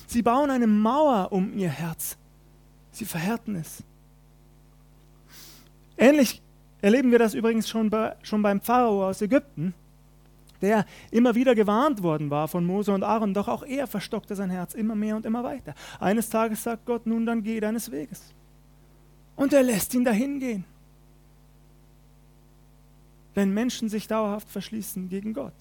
Sie 0.06 0.22
bauen 0.22 0.50
eine 0.50 0.68
Mauer 0.68 1.32
um 1.32 1.58
ihr 1.58 1.70
Herz. 1.70 2.18
Sie 2.92 3.06
verhärten 3.06 3.56
es. 3.56 3.84
Ähnlich 5.98 6.42
erleben 6.86 7.12
wir 7.12 7.18
das 7.18 7.34
übrigens 7.34 7.68
schon, 7.68 7.90
bei, 7.90 8.16
schon 8.22 8.44
beim 8.44 8.62
Pharao 8.62 9.08
aus 9.08 9.22
Ägypten 9.22 9.74
der 10.62 10.86
immer 11.12 11.36
wieder 11.36 11.54
gewarnt 11.54 12.02
worden 12.02 12.30
war 12.30 12.48
von 12.48 12.66
Mose 12.66 12.94
und 12.94 13.04
Aaron, 13.04 13.34
doch 13.34 13.48
auch 13.48 13.64
er 13.64 13.88
verstockte 13.88 14.36
sein 14.36 14.50
Herz 14.50 14.74
immer 14.74 14.96
mehr 14.96 15.16
und 15.16 15.26
immer 15.26 15.44
weiter. 15.44 15.76
Eines 16.00 16.30
Tages 16.30 16.64
sagt 16.64 16.86
Gott, 16.86 17.06
nun 17.06 17.26
dann 17.26 17.44
geh 17.44 17.60
deines 17.60 17.92
Weges. 17.92 18.34
Und 19.36 19.54
er 19.54 19.64
lässt 19.64 19.94
ihn 19.94 20.06
dahin 20.06 20.40
gehen. 20.40 20.64
Wenn 23.34 23.54
Menschen 23.54 23.90
sich 23.90 24.08
dauerhaft 24.08 24.50
verschließen 24.50 25.10
gegen 25.10 25.34
Gott. 25.34 25.54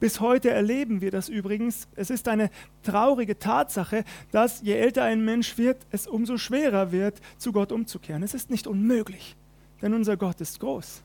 Bis 0.00 0.20
heute 0.20 0.50
erleben 0.50 1.00
wir 1.00 1.12
das 1.12 1.28
übrigens. 1.28 1.88
Es 1.94 2.10
ist 2.10 2.28
eine 2.28 2.50
traurige 2.82 3.38
Tatsache, 3.38 4.04
dass 4.32 4.60
je 4.62 4.74
älter 4.74 5.04
ein 5.04 5.24
Mensch 5.24 5.56
wird, 5.58 5.86
es 5.90 6.06
umso 6.06 6.36
schwerer 6.36 6.90
wird, 6.92 7.20
zu 7.36 7.52
Gott 7.52 7.70
umzukehren. 7.70 8.22
Es 8.24 8.34
ist 8.34 8.50
nicht 8.50 8.66
unmöglich, 8.66 9.36
denn 9.80 9.94
unser 9.94 10.16
Gott 10.16 10.40
ist 10.40 10.60
groß. 10.60 11.02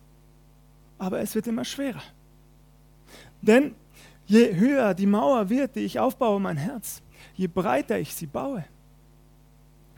Aber 0.97 1.19
es 1.19 1.35
wird 1.35 1.47
immer 1.47 1.65
schwerer. 1.65 2.03
Denn 3.41 3.75
je 4.25 4.55
höher 4.55 4.93
die 4.93 5.05
Mauer 5.05 5.49
wird, 5.49 5.75
die 5.75 5.81
ich 5.81 5.99
aufbaue, 5.99 6.39
mein 6.39 6.57
Herz, 6.57 7.01
je 7.35 7.47
breiter 7.47 7.99
ich 7.99 8.13
sie 8.15 8.27
baue, 8.27 8.63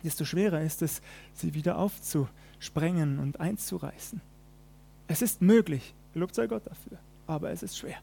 desto 0.04 0.26
schwerer 0.26 0.62
ist 0.62 0.82
es, 0.82 1.02
sie 1.34 1.54
wieder 1.54 1.78
aufzusprengen 1.78 3.20
und 3.20 3.40
einzureißen. 3.40 4.22
Es 5.08 5.22
ist 5.22 5.42
möglich, 5.42 5.94
gelobt 6.14 6.36
sei 6.36 6.48
Gott 6.48 6.66
dafür, 6.66 6.98
aber 7.28 7.52
es 7.52 7.64
ist 7.64 7.78
schwer. 7.78 7.98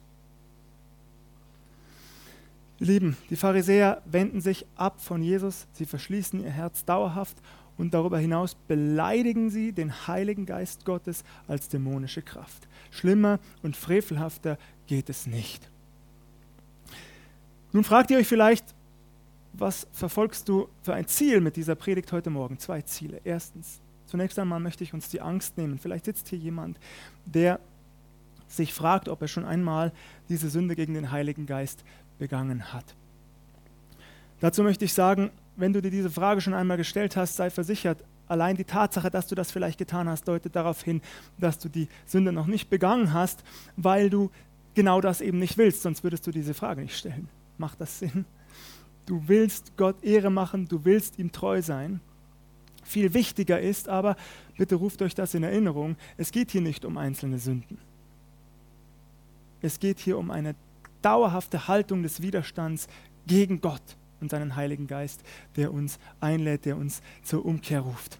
Lieben, 2.79 3.17
die 3.31 3.37
Pharisäer 3.37 4.03
wenden 4.07 4.41
sich 4.41 4.67
ab 4.75 5.01
von 5.01 5.23
Jesus, 5.23 5.69
sie 5.73 5.87
verschließen 5.87 6.43
ihr 6.43 6.51
Herz 6.51 6.85
dauerhaft 6.85 7.37
und 7.83 7.95
darüber 7.95 8.21
hinaus 8.21 8.55
beleidigen 8.55 9.51
sie 9.51 9.73
den 9.73 10.07
Heiligen 10.07 10.47
Geist 10.47 10.85
Gottes 10.85 11.25
als 11.49 11.69
dämonische 11.69 12.23
Kraft. 12.23 12.69
Schlimmer 12.93 13.41
und 13.65 13.77
frevelhafter 13.77 14.57
geht 14.87 15.11
es 15.11 15.27
nicht. 15.27 15.69
Nun 17.73 17.83
fragt 17.83 18.13
ihr 18.13 18.19
euch 18.19 18.29
vielleicht, 18.29 18.65
was 19.53 19.89
verfolgst 19.91 20.49
du 20.49 20.69
für 20.83 20.95
ein 20.95 21.09
Ziel 21.09 21.41
mit 21.41 21.57
dieser 21.57 21.75
Predigt 21.75 22.13
heute 22.13 22.31
Morgen? 22.31 22.57
Zwei 22.57 22.83
Ziele. 22.83 23.21
Erstens, 23.25 23.81
zunächst 24.07 24.39
einmal 24.39 24.61
möchte 24.61 24.85
ich 24.85 24.95
uns 24.95 25.09
die 25.09 25.21
Angst 25.21 25.59
nehmen. 25.59 25.81
Vielleicht 25.81 26.05
sitzt 26.05 26.29
hier 26.29 26.39
jemand, 26.39 26.79
der 27.25 27.59
sich 28.47 28.73
fragt, 28.73 29.09
ob 29.09 29.23
er 29.23 29.29
schon 29.29 29.45
einmal 29.45 29.91
diese 30.29 30.51
Sünde 30.51 30.77
gegen 30.77 30.95
den 30.95 31.11
Heiligen 31.11 31.47
Geist 31.47 31.83
begangen 32.21 32.73
hat. 32.73 32.95
Dazu 34.39 34.63
möchte 34.63 34.85
ich 34.85 34.95
sagen, 34.95 35.33
wenn 35.57 35.73
du 35.73 35.83
dir 35.83 35.91
diese 35.91 36.11
Frage 36.11 36.41
schon 36.41 36.55
einmal 36.55 36.77
gestellt 36.77 37.17
hast, 37.17 37.37
sei 37.37 37.51
versichert, 37.51 38.05
allein 38.27 38.57
die 38.57 38.65
Tatsache, 38.65 39.11
dass 39.11 39.27
du 39.27 39.35
das 39.35 39.51
vielleicht 39.51 39.79
getan 39.79 40.09
hast, 40.09 40.27
deutet 40.27 40.57
darauf 40.57 40.83
hin, 40.83 41.03
dass 41.39 41.59
du 41.59 41.69
die 41.69 41.89
Sünde 42.07 42.33
noch 42.33 42.47
nicht 42.47 42.71
begangen 42.71 43.13
hast, 43.13 43.45
weil 43.77 44.09
du 44.09 44.31
genau 44.75 45.01
das 45.01 45.21
eben 45.21 45.39
nicht 45.39 45.59
willst, 45.59 45.83
sonst 45.83 46.03
würdest 46.03 46.27
du 46.27 46.31
diese 46.31 46.55
Frage 46.55 46.81
nicht 46.83 46.97
stellen. 46.97 47.29
Macht 47.59 47.81
das 47.81 47.99
Sinn? 47.99 48.25
Du 49.05 49.25
willst 49.27 49.77
Gott 49.77 50.03
Ehre 50.03 50.31
machen, 50.31 50.69
du 50.69 50.85
willst 50.85 51.19
ihm 51.19 51.33
treu 51.33 51.61
sein. 51.61 52.01
Viel 52.85 53.15
wichtiger 53.15 53.61
ist 53.61 53.89
aber, 53.89 54.17
bitte 54.57 54.77
ruft 54.77 55.03
euch 55.03 55.15
das 55.15 55.35
in 55.35 55.43
Erinnerung, 55.43 55.97
es 56.17 56.33
geht 56.33 56.51
hier 56.51 56.63
nicht 56.63 56.85
um 56.85 56.97
einzelne 56.97 57.39
Sünden. 57.39 57.79
Es 59.61 59.79
geht 59.79 60.01
hier 60.01 60.19
um 60.19 60.31
eine 60.31 60.57
dauerhafte 61.03 61.69
Haltung 61.69 62.03
des 62.03 62.23
Widerstands 62.23 62.89
gegen 63.27 63.61
Gott 63.61 63.97
und 64.23 64.31
seinen 64.31 64.57
Heiligen 64.57 64.87
Geist, 64.87 65.23
der 65.57 65.73
uns 65.73 65.99
einlädt, 66.21 66.65
der 66.65 66.77
uns 66.77 67.03
zur 67.23 67.45
Umkehr 67.45 67.81
ruft. 67.81 68.19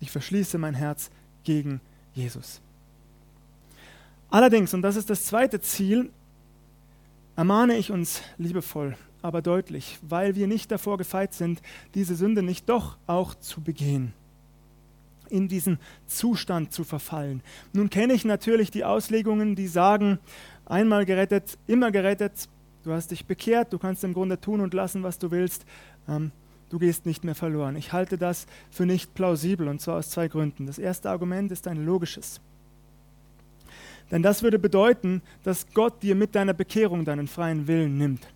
Ich 0.00 0.10
verschließe 0.10 0.58
mein 0.58 0.74
Herz 0.74 1.10
gegen 1.44 1.80
Jesus. 2.12 2.60
Allerdings, 4.28 4.74
und 4.74 4.82
das 4.82 4.96
ist 4.96 5.10
das 5.10 5.24
zweite 5.24 5.60
Ziel, 5.60 6.10
ermahne 7.36 7.76
ich 7.76 7.90
uns 7.90 8.22
liebevoll, 8.38 8.96
aber 9.22 9.42
deutlich, 9.42 9.98
weil 10.02 10.34
wir 10.34 10.46
nicht 10.46 10.70
davor 10.70 10.98
gefeit 10.98 11.34
sind, 11.34 11.60
diese 11.94 12.14
Sünde 12.14 12.42
nicht 12.42 12.68
doch 12.68 12.96
auch 13.06 13.34
zu 13.34 13.60
begehen, 13.60 14.12
in 15.28 15.48
diesen 15.48 15.78
Zustand 16.06 16.72
zu 16.72 16.84
verfallen. 16.84 17.42
Nun 17.72 17.90
kenne 17.90 18.12
ich 18.12 18.24
natürlich 18.24 18.70
die 18.70 18.84
Auslegungen, 18.84 19.56
die 19.56 19.68
sagen, 19.68 20.18
einmal 20.64 21.04
gerettet, 21.04 21.58
immer 21.66 21.90
gerettet, 21.90 22.48
Du 22.82 22.92
hast 22.92 23.10
dich 23.10 23.26
bekehrt, 23.26 23.72
du 23.72 23.78
kannst 23.78 24.04
im 24.04 24.14
Grunde 24.14 24.40
tun 24.40 24.60
und 24.60 24.72
lassen, 24.72 25.02
was 25.02 25.18
du 25.18 25.30
willst. 25.30 25.66
Ähm, 26.08 26.32
du 26.70 26.78
gehst 26.78 27.04
nicht 27.04 27.24
mehr 27.24 27.34
verloren. 27.34 27.76
Ich 27.76 27.92
halte 27.92 28.16
das 28.16 28.46
für 28.70 28.86
nicht 28.86 29.14
plausibel 29.14 29.68
und 29.68 29.80
zwar 29.80 29.98
aus 29.98 30.10
zwei 30.10 30.28
Gründen. 30.28 30.66
Das 30.66 30.78
erste 30.78 31.10
Argument 31.10 31.52
ist 31.52 31.68
ein 31.68 31.84
logisches. 31.84 32.40
Denn 34.10 34.22
das 34.22 34.42
würde 34.42 34.58
bedeuten, 34.58 35.22
dass 35.44 35.66
Gott 35.72 36.02
dir 36.02 36.14
mit 36.14 36.34
deiner 36.34 36.54
Bekehrung 36.54 37.04
deinen 37.04 37.28
freien 37.28 37.68
Willen 37.68 37.98
nimmt. 37.98 38.26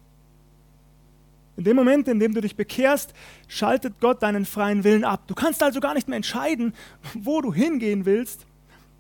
In 1.57 1.65
dem 1.65 1.77
Moment, 1.77 2.09
in 2.09 2.19
dem 2.19 2.35
du 2.35 2.41
dich 2.41 2.57
bekehrst, 2.57 3.15
schaltet 3.47 4.01
Gott 4.01 4.23
deinen 4.23 4.45
freien 4.45 4.83
Willen 4.83 5.05
ab. 5.05 5.23
Du 5.27 5.35
kannst 5.35 5.63
also 5.63 5.81
gar 5.81 5.95
nicht 5.95 6.09
mehr 6.09 6.17
entscheiden, 6.17 6.75
wo 7.15 7.41
du 7.41 7.55
hingehen 7.55 8.05
willst, 8.07 8.47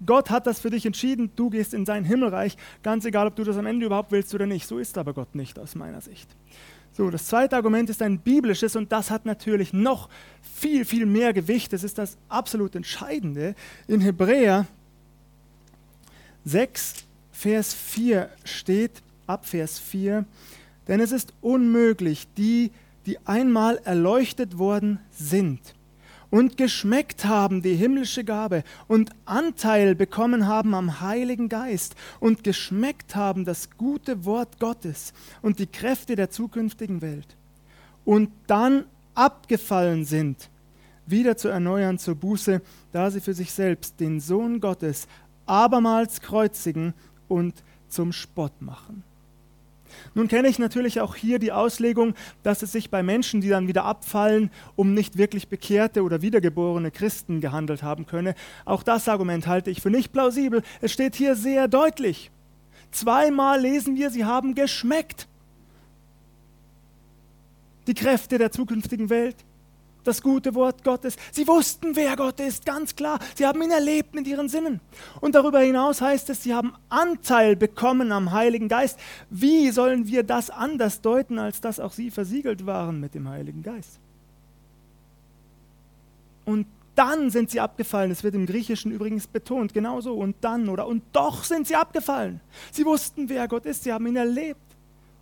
Gott 0.04 0.30
hat 0.30 0.46
das 0.46 0.60
für 0.60 0.70
dich 0.70 0.86
entschieden, 0.86 1.30
du 1.36 1.50
gehst 1.50 1.74
in 1.74 1.86
sein 1.86 2.04
Himmelreich, 2.04 2.56
ganz 2.82 3.04
egal, 3.04 3.26
ob 3.26 3.36
du 3.36 3.44
das 3.44 3.56
am 3.56 3.66
Ende 3.66 3.86
überhaupt 3.86 4.12
willst 4.12 4.34
oder 4.34 4.46
nicht. 4.46 4.66
So 4.66 4.78
ist 4.78 4.98
aber 4.98 5.12
Gott 5.12 5.34
nicht 5.34 5.58
aus 5.58 5.74
meiner 5.74 6.00
Sicht. 6.00 6.28
So, 6.92 7.10
das 7.10 7.26
zweite 7.26 7.56
Argument 7.56 7.90
ist 7.90 8.02
ein 8.02 8.20
biblisches 8.20 8.76
und 8.76 8.92
das 8.92 9.10
hat 9.10 9.26
natürlich 9.26 9.72
noch 9.72 10.08
viel, 10.42 10.84
viel 10.84 11.06
mehr 11.06 11.32
Gewicht. 11.32 11.72
Das 11.72 11.82
ist 11.82 11.98
das 11.98 12.16
absolut 12.28 12.76
Entscheidende. 12.76 13.54
In 13.88 14.00
Hebräer 14.00 14.66
6, 16.44 17.04
Vers 17.32 17.74
4 17.74 18.28
steht, 18.44 19.02
ab 19.26 19.46
Vers 19.46 19.78
4, 19.78 20.24
denn 20.86 21.00
es 21.00 21.12
ist 21.12 21.32
unmöglich, 21.40 22.28
die, 22.36 22.70
die 23.06 23.18
einmal 23.26 23.80
erleuchtet 23.84 24.58
worden 24.58 25.00
sind 25.10 25.74
und 26.34 26.56
geschmeckt 26.56 27.26
haben 27.26 27.62
die 27.62 27.76
himmlische 27.76 28.24
Gabe 28.24 28.64
und 28.88 29.10
Anteil 29.24 29.94
bekommen 29.94 30.48
haben 30.48 30.74
am 30.74 31.00
Heiligen 31.00 31.48
Geist 31.48 31.94
und 32.18 32.42
geschmeckt 32.42 33.14
haben 33.14 33.44
das 33.44 33.70
gute 33.78 34.24
Wort 34.24 34.58
Gottes 34.58 35.12
und 35.42 35.60
die 35.60 35.68
Kräfte 35.68 36.16
der 36.16 36.30
zukünftigen 36.30 37.02
Welt 37.02 37.36
und 38.04 38.30
dann 38.48 38.86
abgefallen 39.14 40.04
sind, 40.04 40.50
wieder 41.06 41.36
zu 41.36 41.46
erneuern 41.46 42.00
zur 42.00 42.16
Buße, 42.16 42.62
da 42.90 43.12
sie 43.12 43.20
für 43.20 43.34
sich 43.34 43.52
selbst 43.52 44.00
den 44.00 44.18
Sohn 44.18 44.58
Gottes 44.58 45.06
abermals 45.46 46.20
kreuzigen 46.20 46.94
und 47.28 47.62
zum 47.86 48.10
Spott 48.10 48.60
machen. 48.60 49.04
Nun 50.14 50.28
kenne 50.28 50.48
ich 50.48 50.58
natürlich 50.58 51.00
auch 51.00 51.14
hier 51.14 51.38
die 51.38 51.52
Auslegung, 51.52 52.14
dass 52.42 52.62
es 52.62 52.72
sich 52.72 52.90
bei 52.90 53.02
Menschen, 53.02 53.40
die 53.40 53.48
dann 53.48 53.68
wieder 53.68 53.84
abfallen, 53.84 54.50
um 54.76 54.94
nicht 54.94 55.18
wirklich 55.18 55.48
bekehrte 55.48 56.02
oder 56.02 56.22
wiedergeborene 56.22 56.90
Christen 56.90 57.40
gehandelt 57.40 57.82
haben 57.82 58.06
könne. 58.06 58.34
Auch 58.64 58.82
das 58.82 59.08
Argument 59.08 59.46
halte 59.46 59.70
ich 59.70 59.80
für 59.80 59.90
nicht 59.90 60.12
plausibel. 60.12 60.62
Es 60.80 60.92
steht 60.92 61.14
hier 61.16 61.36
sehr 61.36 61.68
deutlich. 61.68 62.30
Zweimal 62.90 63.60
lesen 63.60 63.96
wir, 63.96 64.10
sie 64.10 64.24
haben 64.24 64.54
geschmeckt. 64.54 65.26
Die 67.86 67.94
Kräfte 67.94 68.38
der 68.38 68.50
zukünftigen 68.50 69.10
Welt 69.10 69.36
das 70.04 70.22
gute 70.22 70.54
Wort 70.54 70.84
Gottes. 70.84 71.16
Sie 71.32 71.46
wussten, 71.46 71.96
wer 71.96 72.16
Gott 72.16 72.40
ist, 72.40 72.64
ganz 72.64 72.94
klar. 72.94 73.18
Sie 73.34 73.46
haben 73.46 73.62
ihn 73.62 73.70
erlebt 73.70 74.14
mit 74.14 74.26
ihren 74.26 74.48
Sinnen. 74.48 74.80
Und 75.20 75.34
darüber 75.34 75.60
hinaus 75.60 76.00
heißt 76.00 76.30
es, 76.30 76.42
sie 76.42 76.54
haben 76.54 76.74
Anteil 76.88 77.56
bekommen 77.56 78.12
am 78.12 78.32
Heiligen 78.32 78.68
Geist. 78.68 78.98
Wie 79.30 79.70
sollen 79.70 80.06
wir 80.06 80.22
das 80.22 80.50
anders 80.50 81.00
deuten, 81.00 81.38
als 81.38 81.60
dass 81.60 81.80
auch 81.80 81.92
sie 81.92 82.10
versiegelt 82.10 82.66
waren 82.66 83.00
mit 83.00 83.14
dem 83.14 83.28
Heiligen 83.28 83.62
Geist? 83.62 83.98
Und 86.44 86.66
dann 86.94 87.30
sind 87.30 87.50
sie 87.50 87.60
abgefallen. 87.60 88.10
Das 88.10 88.22
wird 88.22 88.34
im 88.34 88.46
Griechischen 88.46 88.92
übrigens 88.92 89.26
betont, 89.26 89.74
genauso. 89.74 90.14
Und 90.14 90.36
dann 90.42 90.68
oder 90.68 90.86
und 90.86 91.02
doch 91.12 91.44
sind 91.44 91.66
sie 91.66 91.76
abgefallen. 91.76 92.40
Sie 92.70 92.84
wussten, 92.84 93.28
wer 93.28 93.48
Gott 93.48 93.66
ist, 93.66 93.84
sie 93.84 93.92
haben 93.92 94.06
ihn 94.06 94.16
erlebt. 94.16 94.60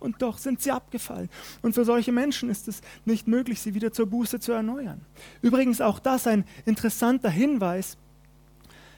Und 0.03 0.21
doch 0.21 0.37
sind 0.37 0.61
sie 0.61 0.71
abgefallen. 0.71 1.29
Und 1.61 1.75
für 1.75 1.85
solche 1.85 2.11
Menschen 2.11 2.49
ist 2.49 2.67
es 2.67 2.81
nicht 3.05 3.25
möglich, 3.25 3.61
sie 3.61 3.73
wieder 3.73 3.93
zur 3.93 4.05
Buße 4.05 4.41
zu 4.41 4.51
erneuern. 4.51 4.99
Übrigens 5.41 5.79
auch 5.79 5.97
das 5.97 6.27
ein 6.27 6.43
interessanter 6.65 7.29
Hinweis. 7.29 7.97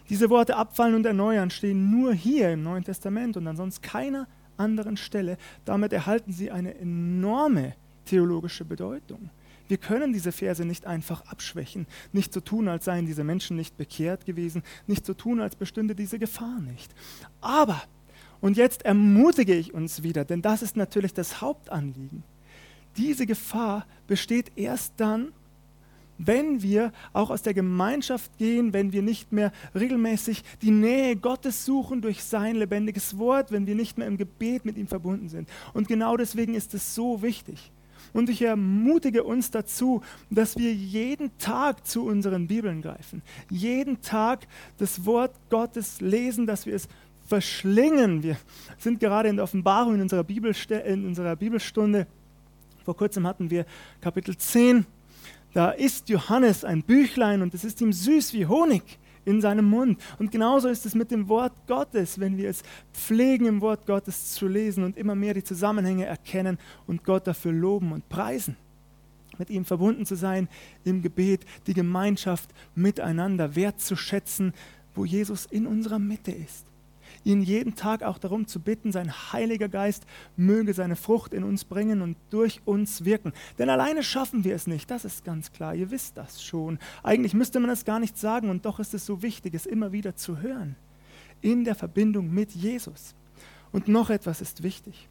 Diese 0.10 0.32
Worte 0.32 0.56
abfallen 0.56 0.96
und 0.96 1.06
erneuern 1.06 1.52
stehen 1.52 1.92
nur 1.92 2.14
hier 2.14 2.52
im 2.52 2.64
Neuen 2.64 2.84
Testament 2.84 3.38
und 3.38 3.48
an 3.48 3.56
sonst 3.56 3.84
keiner 3.84 4.28
anderen 4.58 4.98
Stelle. 4.98 5.38
Damit 5.64 5.94
erhalten 5.94 6.34
sie 6.34 6.50
eine 6.50 6.76
enorme 6.76 7.76
theologische 8.06 8.66
Bedeutung. 8.66 9.30
Wir 9.68 9.78
können 9.78 10.12
diese 10.12 10.32
Verse 10.32 10.66
nicht 10.66 10.86
einfach 10.86 11.22
abschwächen, 11.28 11.86
nicht 12.14 12.34
so 12.34 12.40
tun, 12.40 12.68
als 12.68 12.86
seien 12.86 13.06
diese 13.06 13.24
Menschen 13.24 13.58
nicht 13.58 13.78
bekehrt 13.78 14.26
gewesen, 14.26 14.64
nicht 14.88 15.06
so 15.06 15.14
tun, 15.14 15.40
als 15.40 15.56
bestünde 15.56 15.96
diese 15.96 16.20
Gefahr 16.20 16.60
nicht. 16.62 16.94
Aber, 17.42 17.82
und 18.46 18.58
jetzt 18.58 18.86
ermutige 18.86 19.56
ich 19.56 19.74
uns 19.74 20.04
wieder, 20.04 20.24
denn 20.24 20.44
das 20.44 20.62
ist 20.62 20.78
natürlich 20.78 21.16
das 21.16 21.42
Hauptanliegen, 21.42 22.22
diese 22.96 23.26
Gefahr 23.26 23.88
besteht 24.06 24.52
erst 24.56 24.94
dann, 24.98 25.30
wenn 26.20 26.62
wir 26.62 26.94
auch 27.12 27.32
aus 27.32 27.42
der 27.42 27.56
Gemeinschaft 27.56 28.38
gehen, 28.38 28.72
wenn 28.72 28.94
wir 28.94 29.02
nicht 29.02 29.32
mehr 29.32 29.52
regelmäßig 29.74 30.44
die 30.62 30.70
Nähe 30.70 31.16
Gottes 31.16 31.66
suchen 31.66 32.04
durch 32.04 32.24
sein 32.24 32.56
lebendiges 32.56 33.18
Wort, 33.18 33.52
wenn 33.52 33.66
wir 33.66 33.74
nicht 33.74 33.98
mehr 33.98 34.06
im 34.06 34.16
Gebet 34.16 34.64
mit 34.64 34.78
ihm 34.78 34.86
verbunden 34.86 35.28
sind. 35.28 35.50
Und 35.74 35.88
genau 35.88 36.16
deswegen 36.16 36.54
ist 36.54 36.76
es 36.76 36.94
so 36.94 37.24
wichtig. 37.24 37.72
Und 38.14 38.30
ich 38.30 38.44
ermutige 38.44 39.24
uns 39.24 39.50
dazu, 39.50 40.02
dass 40.30 40.56
wir 40.56 40.72
jeden 40.72 41.38
Tag 41.40 41.86
zu 41.88 42.06
unseren 42.06 42.46
Bibeln 42.46 42.84
greifen, 42.84 43.24
jeden 43.50 44.02
Tag 44.02 44.48
das 44.78 45.04
Wort 45.04 45.34
Gottes 45.50 46.00
lesen, 46.00 46.46
dass 46.46 46.68
wir 46.68 46.76
es 46.76 46.88
verschlingen. 47.26 48.24
Wir 48.24 48.38
sind 48.78 49.00
gerade 49.00 49.30
in 49.30 49.36
der 49.36 49.44
Offenbarung 49.44 49.96
in 49.96 50.02
unserer, 50.02 50.26
in 50.86 51.06
unserer 51.06 51.36
Bibelstunde. 51.36 52.08
Vor 52.84 52.96
kurzem 52.96 53.26
hatten 53.26 53.50
wir 53.50 53.66
Kapitel 54.00 54.38
10. 54.38 54.86
Da 55.54 55.72
ist 55.72 56.10
Johannes 56.10 56.64
ein 56.64 56.84
Büchlein 56.84 57.42
und 57.42 57.54
es 57.54 57.64
ist 57.64 57.82
ihm 57.82 57.94
süß 57.94 58.34
wie 58.34 58.46
Honig 58.46 59.00
in 59.24 59.42
seinem 59.42 59.66
Mund. 59.66 60.00
Und 60.20 60.32
genauso 60.32 60.68
ist 60.68 60.86
es 60.86 60.94
mit 60.94 61.10
dem 61.10 61.28
Wort 61.30 61.54
Gottes, 61.66 62.20
wenn 62.20 62.38
wir 62.38 62.50
es 62.50 62.62
pflegen, 62.94 63.48
im 63.48 63.62
Wort 63.62 63.88
Gottes 63.88 64.34
zu 64.34 64.48
lesen 64.48 64.84
und 64.84 64.98
immer 64.98 65.16
mehr 65.16 65.34
die 65.34 65.44
Zusammenhänge 65.44 66.06
erkennen 66.06 66.60
und 66.86 67.04
Gott 67.04 67.26
dafür 67.26 67.54
loben 67.54 67.92
und 67.92 68.08
preisen. 68.08 68.56
Mit 69.40 69.50
ihm 69.50 69.66
verbunden 69.66 70.06
zu 70.06 70.16
sein 70.16 70.48
im 70.84 71.02
Gebet, 71.02 71.46
die 71.66 71.74
Gemeinschaft 71.74 72.52
miteinander 72.76 73.56
wertzuschätzen, 73.56 74.54
wo 74.94 75.06
Jesus 75.06 75.46
in 75.48 75.66
unserer 75.66 76.00
Mitte 76.00 76.32
ist 76.32 76.66
ihn 77.26 77.42
jeden 77.42 77.76
Tag 77.76 78.04
auch 78.04 78.18
darum 78.18 78.48
zu 78.48 78.62
bitten, 78.62 78.94
sein 78.94 79.12
Heiliger 79.34 79.68
Geist 79.68 80.06
möge 80.38 80.74
seine 80.74 80.96
Frucht 80.96 81.34
in 81.34 81.44
uns 81.44 81.66
bringen 81.66 82.02
und 82.02 82.16
durch 82.30 82.62
uns 82.64 83.04
wirken. 83.04 83.34
Denn 83.58 83.70
alleine 83.70 84.04
schaffen 84.04 84.46
wir 84.46 84.56
es 84.56 84.68
nicht, 84.68 84.90
das 84.90 85.04
ist 85.04 85.26
ganz 85.26 85.52
klar, 85.52 85.76
ihr 85.76 85.92
wisst 85.92 86.16
das 86.16 86.42
schon. 86.42 86.80
Eigentlich 87.04 87.34
müsste 87.34 87.60
man 87.60 87.70
es 87.70 87.84
gar 87.84 88.00
nicht 88.00 88.18
sagen 88.18 88.50
und 88.50 88.66
doch 88.66 88.80
ist 88.80 88.94
es 88.94 89.06
so 89.06 89.22
wichtig, 89.22 89.54
es 89.54 89.66
immer 89.66 89.92
wieder 89.92 90.16
zu 90.16 90.40
hören. 90.40 90.78
In 91.42 91.66
der 91.66 91.76
Verbindung 91.76 92.34
mit 92.34 92.52
Jesus. 92.52 93.16
Und 93.72 93.88
noch 93.90 94.10
etwas 94.10 94.40
ist 94.40 94.64
wichtig. 94.64 95.10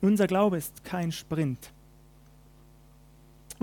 Unser 0.00 0.26
Glaube 0.26 0.56
ist 0.56 0.84
kein 0.84 1.10
Sprint. 1.10 1.72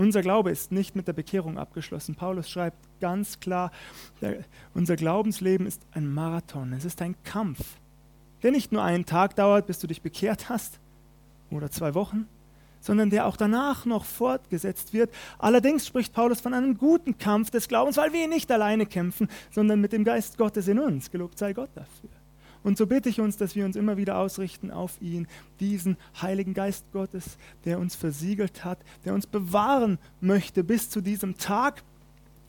Unser 0.00 0.22
Glaube 0.22 0.50
ist 0.50 0.72
nicht 0.72 0.96
mit 0.96 1.08
der 1.08 1.12
Bekehrung 1.12 1.58
abgeschlossen. 1.58 2.14
Paulus 2.14 2.48
schreibt 2.48 2.78
ganz 3.02 3.38
klar, 3.38 3.70
der, 4.22 4.44
unser 4.72 4.96
Glaubensleben 4.96 5.66
ist 5.66 5.82
ein 5.92 6.10
Marathon, 6.10 6.72
es 6.72 6.86
ist 6.86 7.02
ein 7.02 7.16
Kampf, 7.22 7.76
der 8.42 8.50
nicht 8.50 8.72
nur 8.72 8.82
einen 8.82 9.04
Tag 9.04 9.36
dauert, 9.36 9.66
bis 9.66 9.78
du 9.78 9.86
dich 9.86 10.00
bekehrt 10.00 10.48
hast 10.48 10.80
oder 11.50 11.70
zwei 11.70 11.92
Wochen, 11.92 12.26
sondern 12.80 13.10
der 13.10 13.26
auch 13.26 13.36
danach 13.36 13.84
noch 13.84 14.06
fortgesetzt 14.06 14.94
wird. 14.94 15.12
Allerdings 15.38 15.86
spricht 15.86 16.14
Paulus 16.14 16.40
von 16.40 16.54
einem 16.54 16.78
guten 16.78 17.18
Kampf 17.18 17.50
des 17.50 17.68
Glaubens, 17.68 17.98
weil 17.98 18.14
wir 18.14 18.26
nicht 18.26 18.50
alleine 18.50 18.86
kämpfen, 18.86 19.28
sondern 19.50 19.82
mit 19.82 19.92
dem 19.92 20.04
Geist 20.04 20.38
Gottes 20.38 20.66
in 20.66 20.78
uns. 20.78 21.10
Gelobt 21.10 21.36
sei 21.36 21.52
Gott 21.52 21.72
dafür. 21.74 22.19
Und 22.62 22.76
so 22.76 22.86
bitte 22.86 23.08
ich 23.08 23.20
uns, 23.20 23.36
dass 23.36 23.54
wir 23.54 23.64
uns 23.64 23.76
immer 23.76 23.96
wieder 23.96 24.18
ausrichten 24.18 24.70
auf 24.70 25.00
ihn, 25.00 25.26
diesen 25.60 25.96
Heiligen 26.20 26.52
Geist 26.52 26.84
Gottes, 26.92 27.38
der 27.64 27.78
uns 27.78 27.94
versiegelt 27.94 28.64
hat, 28.64 28.78
der 29.04 29.14
uns 29.14 29.26
bewahren 29.26 29.98
möchte 30.20 30.62
bis 30.62 30.90
zu 30.90 31.00
diesem 31.00 31.38
Tag. 31.38 31.82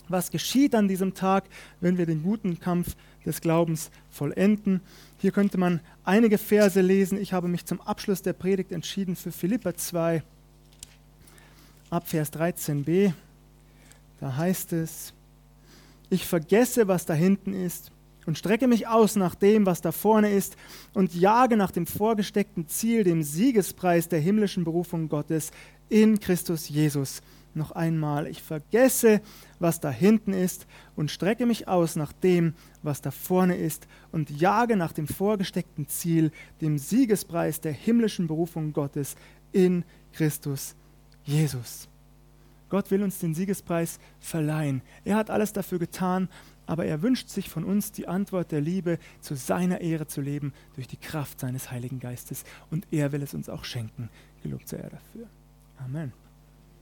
Was 0.10 0.30
geschieht 0.30 0.76
an 0.76 0.90
diesem 0.90 1.14
Tag, 1.14 1.46
wenn 1.80 1.98
wir 1.98 2.06
den 2.06 2.24
guten 2.24 2.60
Kampf 2.60 2.98
des 3.26 3.40
Glaubens 3.40 3.90
vollenden? 4.10 4.82
Hier 5.18 5.32
könnte 5.32 5.58
man 5.58 5.80
einige 6.04 6.38
Verse 6.38 6.82
lesen. 6.82 7.18
Ich 7.18 7.32
habe 7.32 7.48
mich 7.48 7.66
zum 7.66 7.80
Abschluss 7.80 8.22
der 8.22 8.34
Predigt 8.34 8.74
entschieden 8.74 9.16
für 9.16 9.32
Philippa 9.32 9.76
2, 9.76 10.24
ab 11.90 12.08
Vers 12.10 12.34
13b. 12.34 13.14
Da 14.20 14.36
heißt 14.36 14.74
es, 14.74 15.14
ich 16.10 16.28
vergesse, 16.28 16.90
was 16.90 17.06
da 17.06 17.14
hinten 17.14 17.54
ist 17.54 17.92
und 18.26 18.38
strecke 18.38 18.68
mich 18.68 18.88
aus 18.88 19.16
nach 19.16 19.36
dem, 19.36 19.66
was 19.66 19.82
da 19.82 19.92
vorne 19.92 20.32
ist 20.32 20.56
und 20.94 21.14
jage 21.16 21.58
nach 21.58 21.72
dem 21.72 21.88
vorgesteckten 21.88 22.68
Ziel, 22.68 23.04
dem 23.04 23.24
Siegespreis 23.24 24.08
der 24.10 24.20
himmlischen 24.20 24.64
Berufung 24.64 25.10
Gottes 25.10 25.52
in 25.90 26.20
Christus 26.20 26.70
Jesus. 26.70 27.22
Noch 27.54 27.72
einmal, 27.72 28.28
ich 28.28 28.42
vergesse, 28.42 29.22
was 29.60 29.82
da 29.82 29.92
hinten 29.92 30.32
ist 30.32 30.68
und 30.96 31.12
strecke 31.12 31.46
mich 31.46 31.68
aus 31.68 31.98
nach 31.98 32.14
dem, 32.14 32.54
was 32.82 33.02
da 33.02 33.12
vorne 33.12 33.58
ist 33.58 33.88
und 34.12 34.30
jage 34.30 34.78
nach 34.78 34.94
dem 34.94 35.08
vorgesteckten 35.08 35.88
Ziel, 35.88 36.32
dem 36.62 36.78
Siegespreis 36.78 37.60
der 37.60 37.74
himmlischen 37.74 38.28
Berufung 38.28 38.72
Gottes 38.72 39.16
in 39.52 39.84
Christus 40.14 40.76
Jesus. 41.26 41.90
Gott 42.70 42.90
will 42.90 43.04
uns 43.04 43.20
den 43.20 43.36
Siegespreis 43.36 44.00
verleihen. 44.22 44.82
Er 45.04 45.18
hat 45.18 45.30
alles 45.30 45.52
dafür 45.52 45.78
getan 45.78 46.30
aber 46.72 46.86
er 46.86 47.02
wünscht 47.02 47.28
sich 47.28 47.50
von 47.50 47.66
uns 47.66 47.92
die 47.92 48.08
Antwort 48.08 48.54
der 48.54 48.62
Liebe, 48.62 48.98
zu 49.20 49.36
seiner 49.36 49.82
Ehre 49.82 50.08
zu 50.08 50.22
leben 50.22 50.54
durch 50.76 50.88
die 50.88 50.96
Kraft 50.96 51.42
seines 51.42 51.70
Heiligen 51.70 52.00
Geistes. 52.00 52.46
Und 52.70 52.88
er 52.92 53.12
will 53.12 53.22
es 53.22 53.34
uns 53.34 53.50
auch 53.50 53.66
schenken. 53.66 54.10
Gelobt 54.42 54.70
sei 54.70 54.78
er 54.78 54.92
dafür. 54.92 55.28
Amen. 55.84 56.14